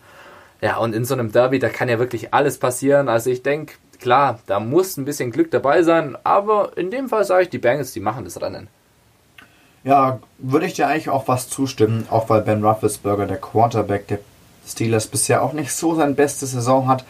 Ja, 0.61 0.79
und 0.79 0.95
in 0.95 1.05
so 1.05 1.15
einem 1.15 1.31
Derby, 1.31 1.59
da 1.59 1.69
kann 1.69 1.89
ja 1.89 1.99
wirklich 1.99 2.35
alles 2.35 2.59
passieren. 2.59 3.09
Also 3.09 3.31
ich 3.31 3.43
denke, 3.43 3.75
klar, 4.01 4.41
da 4.47 4.59
muss 4.61 4.97
ein 4.97 5.05
bisschen 5.05 5.31
Glück 5.31 5.51
dabei 5.51 5.83
sein. 5.83 6.17
Aber 6.25 6.77
in 6.77 6.91
dem 6.91 7.09
Fall 7.09 7.25
sage 7.25 7.45
ich, 7.45 7.49
die 7.51 7.59
Bengals, 7.59 7.93
die 7.93 8.01
machen 8.01 8.25
das 8.25 8.41
Rennen. 8.41 8.69
Ja, 9.85 10.19
würde 10.39 10.67
ich 10.67 10.75
dir 10.75 10.89
eigentlich 10.89 11.09
auch 11.09 11.29
was 11.29 11.49
zustimmen, 11.49 12.07
auch 12.11 12.29
weil 12.29 12.43
Ben 12.43 12.65
Roethlisberger, 12.65 13.27
der 13.27 13.37
Quarterback 13.39 14.09
der 14.09 14.19
Steelers, 14.67 15.07
bisher 15.07 15.43
auch 15.43 15.53
nicht 15.53 15.73
so 15.73 15.95
seine 15.95 16.15
beste 16.15 16.47
Saison 16.47 16.89
hat. 16.89 17.05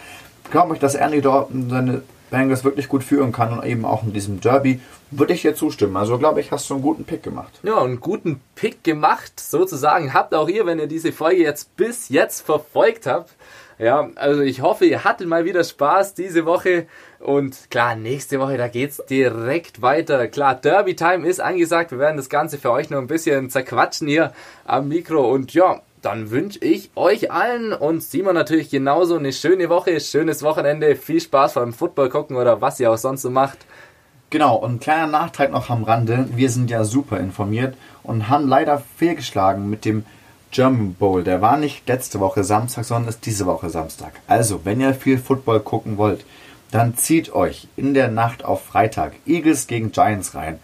Glaube 0.51 0.75
ich, 0.75 0.81
dass 0.81 0.95
Andy 0.95 1.21
Dalton 1.21 1.71
seine 1.71 2.03
Bengals 2.31 2.65
wirklich 2.65 2.89
gut 2.89 3.05
führen 3.05 3.33
kann 3.33 3.53
und 3.53 3.65
eben 3.65 3.85
auch 3.85 4.03
in 4.03 4.13
diesem 4.13 4.41
Derby, 4.41 4.81
würde 5.11 5.33
ich 5.33 5.43
dir 5.43 5.55
zustimmen. 5.55 5.97
Also 5.97 6.19
glaube 6.19 6.41
ich, 6.41 6.53
hast 6.53 6.69
du 6.69 6.75
einen 6.75 6.83
guten 6.83 7.05
Pick 7.05 7.23
gemacht. 7.23 7.61
Ja, 7.63 7.83
einen 7.83 8.01
guten 8.01 8.41
Pick 8.55 8.85
gemacht, 8.85 9.41
sozusagen. 9.41 10.13
Habt 10.13 10.35
auch 10.35 10.49
ihr, 10.49 10.67
wenn 10.67 10.79
ihr 10.79 10.87
diese 10.87 11.13
Folge 11.13 11.43
jetzt 11.43 11.77
bis 11.77 12.09
jetzt 12.09 12.43
verfolgt 12.43 13.07
habt. 13.07 13.33
Ja, 13.79 14.11
also 14.17 14.43
ich 14.43 14.61
hoffe, 14.61 14.87
ihr 14.87 15.05
hattet 15.05 15.29
mal 15.29 15.45
wieder 15.45 15.63
Spaß 15.63 16.15
diese 16.15 16.45
Woche. 16.45 16.87
Und 17.21 17.71
klar, 17.71 17.95
nächste 17.95 18.41
Woche, 18.41 18.57
da 18.57 18.67
geht's 18.67 19.01
direkt 19.09 19.83
weiter. 19.83 20.27
Klar, 20.27 20.57
Derby 20.57 20.97
Time 20.97 21.27
ist 21.27 21.41
angesagt. 21.41 21.93
Wir 21.93 21.99
werden 22.01 22.17
das 22.17 22.29
Ganze 22.29 22.59
für 22.59 22.73
euch 22.73 22.91
noch 22.91 22.99
ein 22.99 23.07
bisschen 23.07 23.51
zerquatschen 23.51 24.09
hier 24.09 24.33
am 24.65 24.89
Mikro. 24.89 25.31
Und 25.33 25.55
ja, 25.55 25.81
dann 26.03 26.31
wünsche 26.31 26.59
ich 26.61 26.91
euch 26.95 27.31
allen 27.31 27.73
und 27.73 28.03
Simon 28.03 28.35
natürlich 28.35 28.71
genauso 28.71 29.17
eine 29.17 29.33
schöne 29.33 29.69
Woche, 29.69 29.99
schönes 30.01 30.43
Wochenende, 30.43 30.97
viel 30.97 31.21
Spaß 31.21 31.55
beim 31.55 31.73
Football 31.73 32.09
gucken 32.09 32.37
oder 32.37 32.61
was 32.61 32.81
ihr 32.81 32.91
auch 32.91 32.99
sonst 32.99 33.23
so 33.23 33.31
macht. 33.31 33.59
Genau, 34.31 34.57
und 34.57 34.75
ein 34.75 34.81
kleiner 34.81 35.07
Nachtrag 35.07 35.51
noch 35.51 35.71
am 35.71 35.85
Rande. 35.85 36.29
Wir 36.35 36.51
sind 36.51 36.71
ja 36.71 36.85
super 36.85 37.19
informiert 37.19 37.77
und 38.03 38.29
haben 38.29 38.47
leider 38.47 38.83
fehlgeschlagen 38.97 39.71
mit 39.71 39.85
dem 39.85 40.05
German 40.51 40.95
Bowl. 40.95 41.25
Der 41.25 41.41
war 41.41 41.57
nicht 41.57 41.89
letzte 41.89 42.21
Woche 42.21 42.45
Samstag, 42.45 42.85
sondern 42.85 43.09
ist 43.09 43.25
diese 43.27 43.47
Woche 43.47 43.71
Samstag. 43.71 44.13
Also, 44.27 44.65
wenn 44.65 44.81
ihr 44.81 44.95
viel 44.95 45.19
Football 45.19 45.61
gucken 45.61 45.97
wollt, 45.97 46.25
dann 46.71 46.97
zieht 46.97 47.33
euch 47.33 47.69
in 47.77 47.95
der 47.95 48.09
Nacht 48.09 48.45
auf 48.45 48.65
Freitag 48.65 49.15
Eagles 49.27 49.67
gegen 49.67 49.93
Giants 49.93 50.35
rein. 50.35 50.59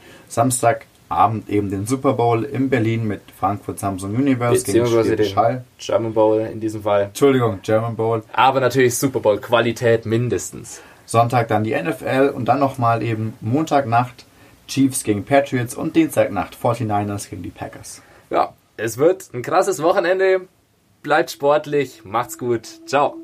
Samstagabend 1.14 1.48
eben 1.48 1.70
den 1.70 1.86
Super 1.86 2.14
Bowl 2.14 2.44
in 2.44 2.68
Berlin 2.68 3.06
mit 3.06 3.22
Frankfurt 3.38 3.78
Samsung 3.78 4.14
Universe 4.14 4.64
gegen 4.64 4.84
den 4.84 5.24
Schall. 5.24 5.64
German 5.78 6.12
Bowl 6.12 6.40
in 6.40 6.60
diesem 6.60 6.82
Fall. 6.82 7.04
Entschuldigung, 7.04 7.60
German 7.62 7.96
Bowl. 7.96 8.22
Aber 8.32 8.60
natürlich 8.60 8.96
Super 8.96 9.20
Bowl 9.20 9.38
Qualität 9.38 10.06
mindestens. 10.06 10.82
Sonntag 11.06 11.48
dann 11.48 11.64
die 11.64 11.74
NFL 11.74 12.32
und 12.34 12.46
dann 12.46 12.58
nochmal 12.58 13.02
eben 13.02 13.34
Montagnacht 13.40 14.24
Chiefs 14.66 15.04
gegen 15.04 15.24
Patriots 15.24 15.74
und 15.74 15.94
Dienstagnacht 15.94 16.56
49ers 16.60 17.28
gegen 17.28 17.42
die 17.42 17.50
Packers. 17.50 18.02
Ja, 18.30 18.54
es 18.76 18.98
wird 18.98 19.28
ein 19.34 19.42
krasses 19.42 19.82
Wochenende. 19.82 20.48
Bleibt 21.02 21.30
sportlich, 21.30 22.02
macht's 22.04 22.38
gut. 22.38 22.66
Ciao. 22.86 23.16